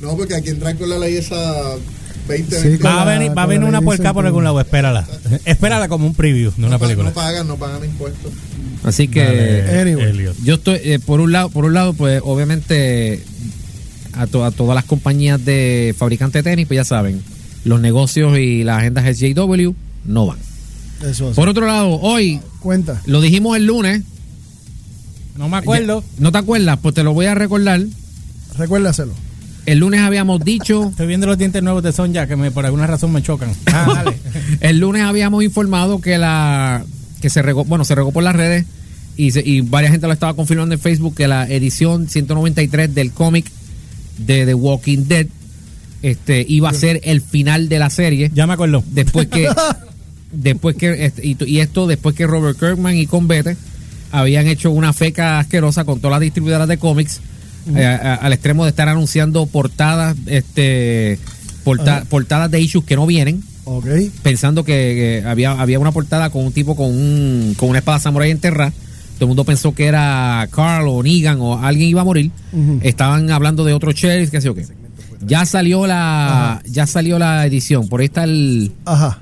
No, 0.00 0.16
porque 0.16 0.36
aquí 0.36 0.50
entran 0.50 0.76
con 0.76 0.88
la 0.88 0.98
ley 0.98 1.16
esa 1.16 1.74
20, 2.28 2.56
Sí, 2.56 2.62
20. 2.68 2.82
con 2.82 2.90
Va 2.90 3.02
a 3.02 3.04
venir, 3.04 3.36
va 3.36 3.42
a 3.42 3.46
venir 3.46 3.64
una 3.68 3.80
ley 3.80 3.98
por 4.12 4.26
algún 4.26 4.44
lado, 4.44 4.60
espérala. 4.60 5.06
Espérala 5.44 5.88
como 5.88 6.06
un 6.06 6.14
preview 6.14 6.52
de 6.56 6.66
una 6.66 6.78
película. 6.78 7.08
no 7.08 7.14
pagan, 7.14 7.46
no 7.46 7.56
pagan 7.56 7.84
impuestos. 7.84 8.32
Así 8.84 9.08
que 9.08 9.24
Dale, 9.24 9.80
Anyway. 9.80 10.04
Elliot. 10.10 10.36
yo 10.44 10.54
estoy, 10.54 10.78
eh, 10.84 10.98
por 10.98 11.20
un 11.20 11.32
lado, 11.32 11.48
por 11.50 11.64
un 11.64 11.74
lado, 11.74 11.92
pues 11.94 12.20
obviamente 12.24 13.22
a, 14.12 14.26
to- 14.26 14.44
a 14.44 14.50
todas 14.50 14.74
las 14.74 14.84
compañías 14.84 15.44
de 15.44 15.94
fabricantes 15.98 16.44
de 16.44 16.50
tenis, 16.50 16.66
pues 16.66 16.76
ya 16.76 16.84
saben, 16.84 17.22
los 17.64 17.80
negocios 17.80 18.38
y 18.38 18.62
las 18.64 18.78
agendas 18.78 19.04
SJW 19.16 19.72
no 20.04 20.26
van. 20.26 20.38
Eso 21.04 21.30
es. 21.30 21.36
Por 21.36 21.48
otro 21.48 21.66
lado, 21.66 21.90
hoy, 22.00 22.40
Cuenta, 22.60 23.02
lo 23.06 23.20
dijimos 23.20 23.56
el 23.56 23.66
lunes, 23.66 24.02
No 25.36 25.48
me 25.48 25.56
acuerdo. 25.58 26.02
¿no 26.18 26.32
te 26.32 26.38
acuerdas? 26.38 26.78
Pues 26.80 26.94
te 26.94 27.02
lo 27.02 27.12
voy 27.12 27.26
a 27.26 27.34
recordar. 27.34 27.82
recuérdaselo. 28.56 29.12
El 29.66 29.78
lunes 29.78 30.00
habíamos 30.00 30.44
dicho, 30.44 30.88
Estoy 30.90 31.06
viendo 31.08 31.26
los 31.26 31.36
dientes 31.38 31.62
nuevos 31.62 31.82
de 31.82 31.92
Sonja 31.92 32.26
que 32.26 32.36
me, 32.36 32.50
por 32.50 32.64
alguna 32.64 32.86
razón 32.86 33.12
me 33.12 33.22
chocan. 33.22 33.50
Ah, 33.66 34.02
dale. 34.04 34.16
el 34.60 34.78
lunes 34.78 35.02
habíamos 35.02 35.42
informado 35.44 36.00
que 36.00 36.18
la 36.18 36.84
que 37.20 37.30
se 37.30 37.42
regó, 37.42 37.64
bueno, 37.64 37.84
se 37.84 37.94
regó 37.94 38.12
por 38.12 38.22
las 38.22 38.36
redes 38.36 38.64
y, 39.16 39.30
se- 39.32 39.42
y 39.44 39.62
varias 39.62 39.90
gente 39.92 40.06
lo 40.06 40.12
estaba 40.12 40.34
confirmando 40.34 40.74
en 40.74 40.80
Facebook 40.80 41.14
que 41.16 41.26
la 41.26 41.48
edición 41.48 42.08
193 42.08 42.94
del 42.94 43.10
cómic 43.12 43.46
de 44.18 44.46
The 44.46 44.54
Walking 44.54 45.04
Dead 45.08 45.26
este 46.02 46.44
iba 46.48 46.68
a 46.68 46.74
ser 46.74 47.00
el 47.04 47.20
final 47.22 47.68
de 47.68 47.78
la 47.78 47.90
serie 47.90 48.30
ya 48.34 48.46
me 48.46 48.52
acuerdo. 48.52 48.84
después 48.92 49.26
que 49.28 49.48
después 50.32 50.76
que 50.76 51.12
y, 51.22 51.36
y 51.44 51.58
esto 51.60 51.86
después 51.86 52.14
que 52.14 52.26
Robert 52.26 52.58
Kirkman 52.58 52.96
y 52.96 53.06
Convete 53.06 53.56
habían 54.12 54.46
hecho 54.46 54.70
una 54.70 54.92
feca 54.92 55.38
asquerosa 55.38 55.84
con 55.84 55.98
todas 55.98 56.12
las 56.12 56.20
distribuidoras 56.20 56.68
de 56.68 56.76
cómics 56.78 57.20
eh, 57.74 57.84
a- 57.84 58.14
al 58.14 58.32
extremo 58.32 58.64
de 58.64 58.70
estar 58.70 58.88
anunciando 58.88 59.46
portadas 59.46 60.16
este 60.26 61.18
porta- 61.64 61.96
Ajá. 61.98 62.04
portadas 62.08 62.50
de 62.50 62.60
issues 62.60 62.84
que 62.84 62.94
no 62.96 63.06
vienen 63.06 63.42
Ok. 63.64 63.86
pensando 64.22 64.62
que, 64.64 65.20
que 65.22 65.28
había, 65.28 65.52
había 65.52 65.78
una 65.78 65.90
portada 65.92 66.30
con 66.30 66.44
un 66.46 66.52
tipo 66.52 66.76
con, 66.76 66.86
un, 66.86 67.54
con 67.56 67.68
una 67.70 67.78
espada 67.80 67.98
samurai 67.98 68.30
enterrada. 68.30 68.72
Todo 69.14 69.24
el 69.24 69.28
mundo 69.28 69.44
pensó 69.44 69.74
que 69.74 69.86
era 69.86 70.46
Carl 70.52 70.86
o 70.88 71.02
Negan 71.02 71.40
o 71.40 71.58
alguien 71.58 71.88
iba 71.88 72.02
a 72.02 72.04
morir. 72.04 72.30
Estaban 72.82 73.30
hablando 73.30 73.64
de 73.64 73.72
otro 73.72 73.90
sheriff, 73.92 74.30
qué 74.30 74.40
sé 74.40 74.46
yo 74.46 74.54
qué. 74.54 74.66
Ya 75.26 75.46
salió 75.46 75.86
la, 75.86 76.60
ya 76.66 76.86
salió 76.86 77.18
la 77.18 77.46
edición. 77.46 77.88
Por 77.88 78.00
ahí 78.00 78.06
está 78.06 78.24
el, 78.24 78.72
Ajá. 78.84 79.18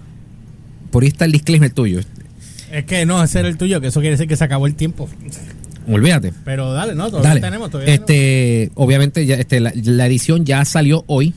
por 0.90 1.04
ahí 1.04 1.09
está 1.09 1.24
el 1.26 1.33
disclaimer 1.33 1.70
tuyo. 1.70 2.00
Es 2.72 2.85
que 2.87 3.07
no, 3.07 3.22
ese 3.22 3.38
era 3.38 3.46
el 3.48 3.57
tuyo, 3.57 3.80
que 3.80 3.87
eso 3.87 4.00
quiere 4.00 4.16
decir 4.16 4.26
que 4.26 4.37
se 4.37 4.42
acabó 4.42 4.66
el 4.66 4.74
tiempo. 4.74 5.09
Olvídate. 5.88 6.33
Pero 6.44 6.73
dale, 6.73 6.94
no, 6.94 7.09
todavía 7.11 7.29
Dale. 7.31 7.40
tenemos. 7.40 7.70
Todavía 7.70 7.94
Este, 7.94 8.70
obviamente, 8.75 9.27
ya, 9.27 9.37
este, 9.37 9.61
la, 9.61 9.73
la 9.75 10.07
edición 10.07 10.44
ya 10.44 10.64
salió 10.64 11.05
hoy. 11.07 11.35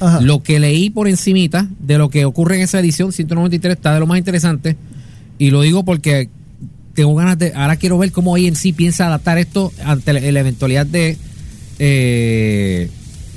Ajá. 0.00 0.20
Lo 0.22 0.42
que 0.42 0.58
leí 0.58 0.88
por 0.90 1.08
encimita 1.08 1.68
de 1.78 1.98
lo 1.98 2.08
que 2.08 2.24
ocurre 2.24 2.56
en 2.56 2.62
esa 2.62 2.80
edición 2.80 3.12
193 3.12 3.76
está 3.76 3.92
de 3.92 4.00
lo 4.00 4.06
más 4.06 4.16
interesante. 4.18 4.76
Y 5.38 5.50
lo 5.50 5.60
digo 5.62 5.84
porque 5.84 6.30
tengo 6.94 7.14
ganas 7.14 7.38
de. 7.38 7.52
Ahora 7.54 7.76
quiero 7.76 7.98
ver 7.98 8.10
cómo 8.12 8.34
AMC 8.36 8.74
piensa 8.74 9.06
adaptar 9.06 9.36
esto 9.38 9.72
ante 9.84 10.12
la, 10.14 10.20
la 10.20 10.40
eventualidad 10.40 10.86
de. 10.86 11.16
eh, 11.78 12.88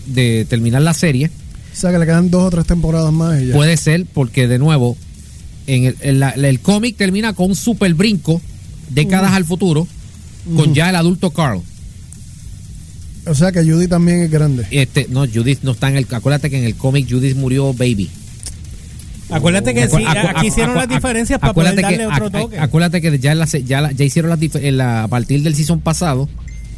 de 0.08 0.46
terminar 0.50 0.82
la 0.82 0.94
serie. 0.94 1.30
O 1.74 1.76
sea 1.76 1.92
que 1.92 1.98
le 1.98 2.06
quedan 2.06 2.30
dos 2.30 2.44
o 2.44 2.50
tres 2.52 2.66
temporadas 2.68 3.12
más 3.12 3.42
y 3.42 3.48
ya. 3.48 3.54
Puede 3.56 3.78
ser 3.78 4.06
porque, 4.14 4.48
de 4.48 4.60
nuevo, 4.60 4.96
en 5.66 5.86
el, 5.86 5.96
en 6.02 6.20
la- 6.20 6.30
el 6.32 6.60
cómic 6.60 6.98
termina 6.98 7.34
con 7.34 7.50
un 7.50 7.56
super 7.56 7.94
brinco 7.94 8.42
décadas 8.90 9.32
al 9.34 9.46
futuro 9.46 9.88
con 10.56 10.74
ya 10.74 10.90
el 10.90 10.96
adulto 10.96 11.32
Carl. 11.32 11.62
O 13.26 13.34
sea 13.36 13.52
que 13.52 13.64
Judy 13.64 13.88
también 13.88 14.22
es 14.24 14.32
grande. 14.32 14.66
Este, 14.72 15.08
no, 15.10 15.22
Judith 15.26 15.60
no 15.64 15.72
está 15.72 15.88
en 15.90 15.96
el. 15.96 16.08
Acuérdate 16.12 16.50
que 16.50 16.58
en 16.58 16.66
el 16.66 16.76
cómic 16.76 17.08
Judith 17.10 17.36
murió 17.38 17.74
baby. 17.74 18.10
Acuérdate 19.30 19.74
que 19.74 19.88
sí, 19.88 19.96
Acu- 19.96 20.34
aquí 20.36 20.48
hicieron 20.48 20.76
las 20.76 20.88
diferencias 20.90 21.40
para 21.40 21.54
poder 21.54 21.70
acuérdate 21.70 21.98
darle 21.98 22.16
que, 22.18 22.24
otro 22.26 22.42
toque. 22.42 22.60
Acuérdate 22.60 23.02
que 23.02 23.20
ya, 23.20 23.34
la 23.34 23.46
ya, 23.46 23.82
la- 23.82 23.92
ya 23.92 24.06
hicieron 24.06 24.30
las 24.30 24.40
en 24.56 24.78
la- 24.78 25.04
a 25.04 25.08
partir 25.08 25.42
del 25.42 25.56
season 25.56 25.80
pasado, 25.80 26.28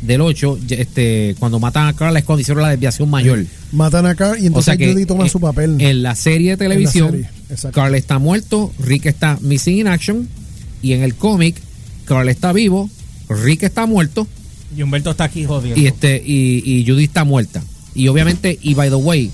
del 0.01 0.21
8, 0.21 0.60
ya, 0.67 0.78
este, 0.78 1.36
cuando 1.39 1.60
matan 1.60 1.88
a 1.88 1.93
Carl 1.93 2.15
es 2.15 2.23
cuando 2.23 2.41
hicieron 2.41 2.62
la 2.62 2.69
desviación 2.69 3.10
mayor. 3.10 3.43
Matan 3.71 4.06
a 4.06 4.13
Carl 4.15 4.38
y 4.39 4.43
O 4.43 4.47
entonces 4.47 4.65
sea 4.65 4.78
que 4.78 4.93
Judy 4.93 5.06
toma 5.06 5.23
en, 5.23 5.30
su 5.32 5.39
papel. 5.39 5.82
en 5.82 6.04
la 6.04 6.15
serie 6.15 6.51
de 6.51 6.58
televisión, 6.58 7.25
serie. 7.49 7.71
Carl 7.73 7.95
está 7.95 8.19
muerto, 8.19 8.71
Rick 8.80 9.08
está 9.08 9.39
missing 9.41 9.80
in 9.80 9.88
action, 9.88 10.30
y 10.84 10.93
en 10.93 11.01
el 11.01 11.15
cómic, 11.15 11.56
Carl 12.06 12.30
está 12.30 12.54
vivo, 12.54 12.89
Rick 13.29 13.63
está 13.63 13.85
muerto, 13.85 14.27
Y 14.75 14.81
Humberto 14.81 15.11
está 15.11 15.25
aquí 15.25 15.45
jodiendo. 15.45 15.79
y 15.79 15.88
este 15.88 16.21
y, 16.25 16.61
y 16.65 16.85
Judy 16.88 17.05
está 17.05 17.23
muerta 17.23 17.63
y 17.93 18.07
obviamente 18.07 18.57
y 18.61 18.73
by 18.73 18.89
the 18.89 18.95
way 18.95 19.31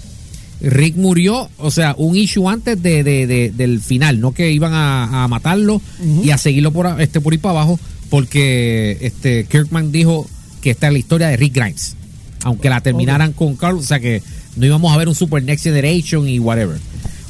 Rick 0.61 0.95
murió 0.95 1.49
o 1.57 1.71
sea 1.71 1.95
un 1.97 2.15
issue 2.15 2.47
antes 2.47 2.81
de, 2.81 3.03
de- 3.03 3.25
de- 3.25 3.49
del 3.49 3.81
final 3.81 4.19
no 4.19 4.33
que 4.33 4.51
iban 4.51 4.73
a, 4.73 5.23
a 5.23 5.27
matarlo 5.27 5.81
y 6.23 6.29
a 6.29 6.37
seguirlo 6.37 6.71
por 6.71 7.01
este 7.01 7.19
por 7.21 7.33
ir 7.33 7.39
para 7.39 7.59
abajo 7.61 7.79
porque 8.09 8.97
este 9.01 9.45
Kirkman 9.45 9.91
dijo 9.91 10.27
que 10.61 10.69
esta 10.71 10.87
es 10.87 10.93
la 10.93 10.99
historia 10.99 11.27
de 11.29 11.37
Rick 11.37 11.55
Grimes, 11.55 11.95
aunque 12.43 12.69
la 12.69 12.81
terminaran 12.81 13.33
con 13.33 13.55
Carl, 13.55 13.77
o 13.77 13.81
sea 13.83 13.99
que 13.99 14.21
no 14.57 14.65
íbamos 14.65 14.93
a 14.93 14.97
ver 14.97 15.07
un 15.07 15.15
Super 15.15 15.41
Next 15.41 15.63
Generation 15.63 16.27
y 16.29 16.37
whatever. 16.37 16.77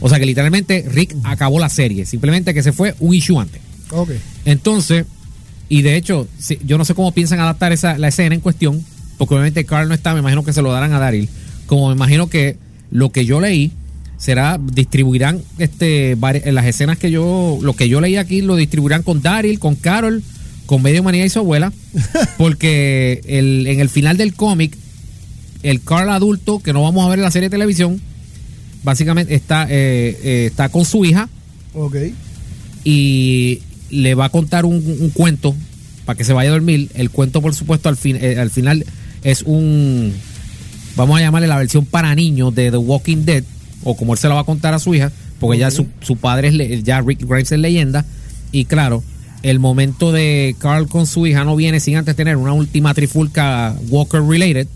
O 0.02 0.10
sea 0.10 0.20
que 0.20 0.26
literalmente 0.26 0.84
Rick 0.90 1.16
acabó 1.24 1.60
la 1.60 1.70
serie, 1.70 2.06
simplemente 2.06 2.54
que 2.54 2.62
se 2.64 2.74
fue 2.74 2.94
un 3.00 3.14
issue 3.14 3.40
antes. 3.40 3.62
Ok. 3.92 4.10
Entonces, 4.44 5.06
y 5.78 5.82
de 5.84 5.96
hecho, 5.96 6.28
yo 6.66 6.78
no 6.78 6.84
sé 6.86 6.94
cómo 6.94 7.12
piensan 7.14 7.40
adaptar 7.40 7.72
esa, 7.72 7.98
la 7.98 8.10
escena 8.10 8.36
en 8.36 8.42
cuestión, 8.42 8.84
porque 9.18 9.34
obviamente 9.36 9.64
Carl 9.66 9.88
no 9.88 9.94
está, 9.96 10.14
me 10.14 10.20
imagino 10.20 10.44
que 10.44 10.52
se 10.54 10.62
lo 10.62 10.72
darán 10.72 10.92
a 10.94 11.00
Daryl. 11.00 11.30
Como 11.66 11.88
me 11.88 11.96
imagino 11.96 12.28
que 12.28 12.58
lo 12.92 13.12
que 13.12 13.26
yo 13.26 13.40
leí 13.40 13.72
será, 14.18 14.60
distribuirán 14.62 15.42
este 15.58 16.18
vari- 16.18 16.44
las 16.52 16.66
escenas 16.66 16.98
que 16.98 17.10
yo, 17.10 17.58
lo 17.62 17.74
que 17.74 17.88
yo 17.88 18.02
leí 18.02 18.18
aquí, 18.18 18.42
lo 18.42 18.56
distribuirán 18.58 19.02
con 19.04 19.22
Daryl, 19.22 19.60
con 19.60 19.76
Carol, 19.76 20.22
con 20.66 20.82
Medio 20.82 21.04
Manía 21.04 21.26
y 21.26 21.30
su 21.30 21.40
abuela, 21.40 21.72
porque 22.38 23.22
el, 23.26 23.66
en 23.68 23.80
el 23.80 23.90
final 23.90 24.18
del 24.18 24.34
cómic, 24.34 24.78
el 25.64 25.82
Carl 25.82 26.10
adulto, 26.10 26.60
que 26.60 26.74
no 26.74 26.84
vamos 26.84 27.06
a 27.06 27.10
ver 27.10 27.20
en 27.20 27.24
la 27.24 27.32
serie 27.32 27.48
de 27.50 27.56
televisión, 27.56 28.02
básicamente 28.84 29.34
está, 29.36 29.68
eh, 29.70 30.18
eh, 30.24 30.46
está 30.50 30.70
con 30.70 30.84
su 30.86 31.06
hija, 31.06 31.30
Ok. 31.74 31.96
y 32.84 33.62
le 33.92 34.16
va 34.16 34.26
a 34.26 34.30
contar 34.30 34.66
un, 34.66 34.76
un 34.76 35.10
cuento 35.10 35.56
para 36.06 36.18
que 36.18 36.24
se 36.24 36.34
vaya 36.34 36.50
a 36.50 36.54
dormir. 36.54 36.90
El 36.96 37.10
cuento, 37.10 37.42
por 37.42 37.54
supuesto, 37.54 37.90
al, 37.90 37.98
fin, 37.98 38.18
eh, 38.20 38.40
al 38.40 38.50
final 38.50 38.86
es 39.24 39.44
un, 39.44 40.14
vamos 40.96 41.18
a 41.18 41.22
llamarle 41.22 41.48
la 41.48 41.58
versión 41.58 41.86
para 41.86 42.14
niños 42.16 42.54
de 42.56 42.72
The 42.72 42.78
Walking 42.78 43.26
Dead, 43.26 43.44
o 43.84 43.96
como 43.96 44.14
él 44.14 44.20
se 44.20 44.28
lo 44.28 44.36
va 44.36 44.42
a 44.42 44.46
contar 44.46 44.74
a 44.74 44.80
su 44.80 44.96
hija, 44.96 45.12
porque 45.40 45.58
ya 45.58 45.72
su, 45.72 45.88
su 46.02 46.18
padre 46.18 46.50
es, 46.74 46.84
ya 46.84 47.02
Rick 47.02 47.22
Grimes 47.22 47.52
es 47.52 47.60
leyenda, 47.60 48.06
y 48.52 48.66
claro, 48.66 49.04
el 49.44 49.60
momento 49.60 50.12
de 50.12 50.56
Carl 50.60 50.88
con 50.88 51.08
su 51.08 51.26
hija 51.26 51.44
no 51.44 51.56
viene 51.56 51.80
sin 51.80 51.98
antes 51.98 52.16
tener 52.16 52.38
una 52.38 52.54
última 52.54 52.94
trifulca 52.94 53.76
Walker 53.90 54.22
related, 54.22 54.68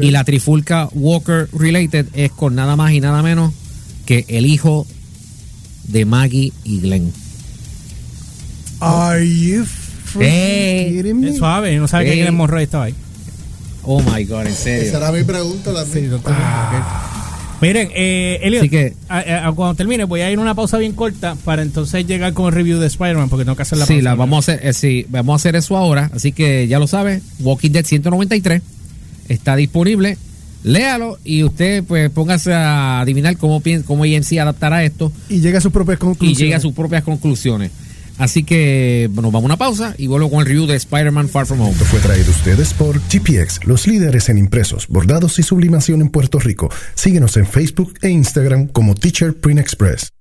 y 0.00 0.10
la 0.10 0.24
trifulca 0.24 0.88
Walker 0.92 1.48
related 1.52 2.06
es 2.14 2.32
con 2.32 2.56
nada 2.56 2.74
más 2.74 2.92
y 2.92 3.00
nada 3.00 3.22
menos 3.22 3.54
que 4.06 4.24
el 4.28 4.44
hijo 4.44 4.86
de 5.84 6.04
Maggie 6.04 6.52
y 6.64 6.80
Glenn. 6.80 7.12
Are 8.80 9.24
you 9.24 9.64
freaking 9.64 10.22
Eh, 10.22 10.90
kidding 10.92 11.20
me? 11.20 11.30
Es 11.30 11.38
suave, 11.38 11.76
no 11.76 11.88
sabe 11.88 12.04
que 12.06 12.12
Ey. 12.12 12.20
Glenn 12.22 12.34
Monroe 12.36 12.62
estaba 12.62 12.84
ahí. 12.84 12.94
Oh 13.82 14.00
my 14.02 14.24
god, 14.24 14.42
en 14.42 14.46
Esa 14.48 14.62
serio. 14.64 14.96
era 14.96 15.12
mi 15.12 15.22
pregunta 15.24 15.72
también. 15.72 16.10
Miren, 17.60 17.88
eh, 17.92 18.38
Elliot, 18.42 18.60
Así 18.62 18.70
que- 18.70 18.94
a- 19.08 19.48
a- 19.48 19.52
cuando 19.52 19.74
termine 19.74 20.04
voy 20.04 20.20
a 20.20 20.30
ir 20.30 20.38
a 20.38 20.42
una 20.42 20.54
pausa 20.54 20.78
bien 20.78 20.92
corta 20.92 21.34
para 21.44 21.62
entonces 21.62 22.06
llegar 22.06 22.32
con 22.32 22.46
el 22.46 22.52
review 22.52 22.78
de 22.78 22.86
Spider-Man 22.86 23.28
porque 23.28 23.44
tengo 23.44 23.56
que 23.56 23.62
hacer 23.62 23.78
la 23.78 23.86
Sí, 23.86 23.94
pausa. 23.94 24.04
la 24.04 24.14
vamos 24.14 24.48
a 24.48 24.52
hacer, 24.52 24.66
eh, 24.66 24.72
sí, 24.72 25.06
vamos 25.08 25.32
a 25.32 25.36
hacer 25.36 25.56
eso 25.56 25.76
ahora, 25.76 26.08
así 26.14 26.30
que 26.30 26.68
ya 26.68 26.78
lo 26.78 26.86
sabe, 26.86 27.20
Walking 27.40 27.70
Dead 27.72 27.84
193 27.84 28.62
está 29.28 29.56
disponible. 29.56 30.18
Léalo 30.62 31.18
y 31.24 31.42
usted 31.44 31.82
pues 31.84 32.10
póngase 32.10 32.52
a 32.52 33.00
adivinar 33.00 33.36
cómo 33.36 33.60
piensa, 33.60 33.84
cómo 33.86 34.04
AMC 34.04 34.38
adaptará 34.38 34.84
esto 34.84 35.12
Y 35.28 35.40
llega 35.40 35.58
a 35.58 35.60
sus 35.60 35.72
propias 35.72 35.96
y 35.96 36.00
conclusiones. 36.00 36.38
llegue 36.38 36.54
a 36.54 36.60
sus 36.60 36.74
propias 36.74 37.02
conclusiones. 37.02 37.70
Así 38.18 38.42
que 38.42 39.08
bueno, 39.12 39.30
vamos 39.30 39.44
a 39.44 39.46
una 39.46 39.56
pausa 39.56 39.94
y 39.96 40.06
vuelvo 40.06 40.30
con 40.30 40.40
el 40.40 40.46
review 40.46 40.66
de 40.66 40.76
Spider-Man 40.76 41.28
Far 41.28 41.46
From 41.46 41.60
Home. 41.60 41.72
Esto 41.72 41.84
fue 41.84 42.00
traído 42.00 42.30
ustedes 42.30 42.74
por 42.74 43.00
GPX, 43.00 43.64
los 43.64 43.86
líderes 43.86 44.28
en 44.28 44.38
impresos, 44.38 44.88
bordados 44.88 45.38
y 45.38 45.42
sublimación 45.42 46.00
en 46.00 46.10
Puerto 46.10 46.38
Rico. 46.38 46.68
Síguenos 46.94 47.36
en 47.36 47.46
Facebook 47.46 47.94
e 48.02 48.10
Instagram 48.10 48.66
como 48.66 48.94
Teacher 48.94 49.34
Print 49.34 49.60
Express. 49.60 50.17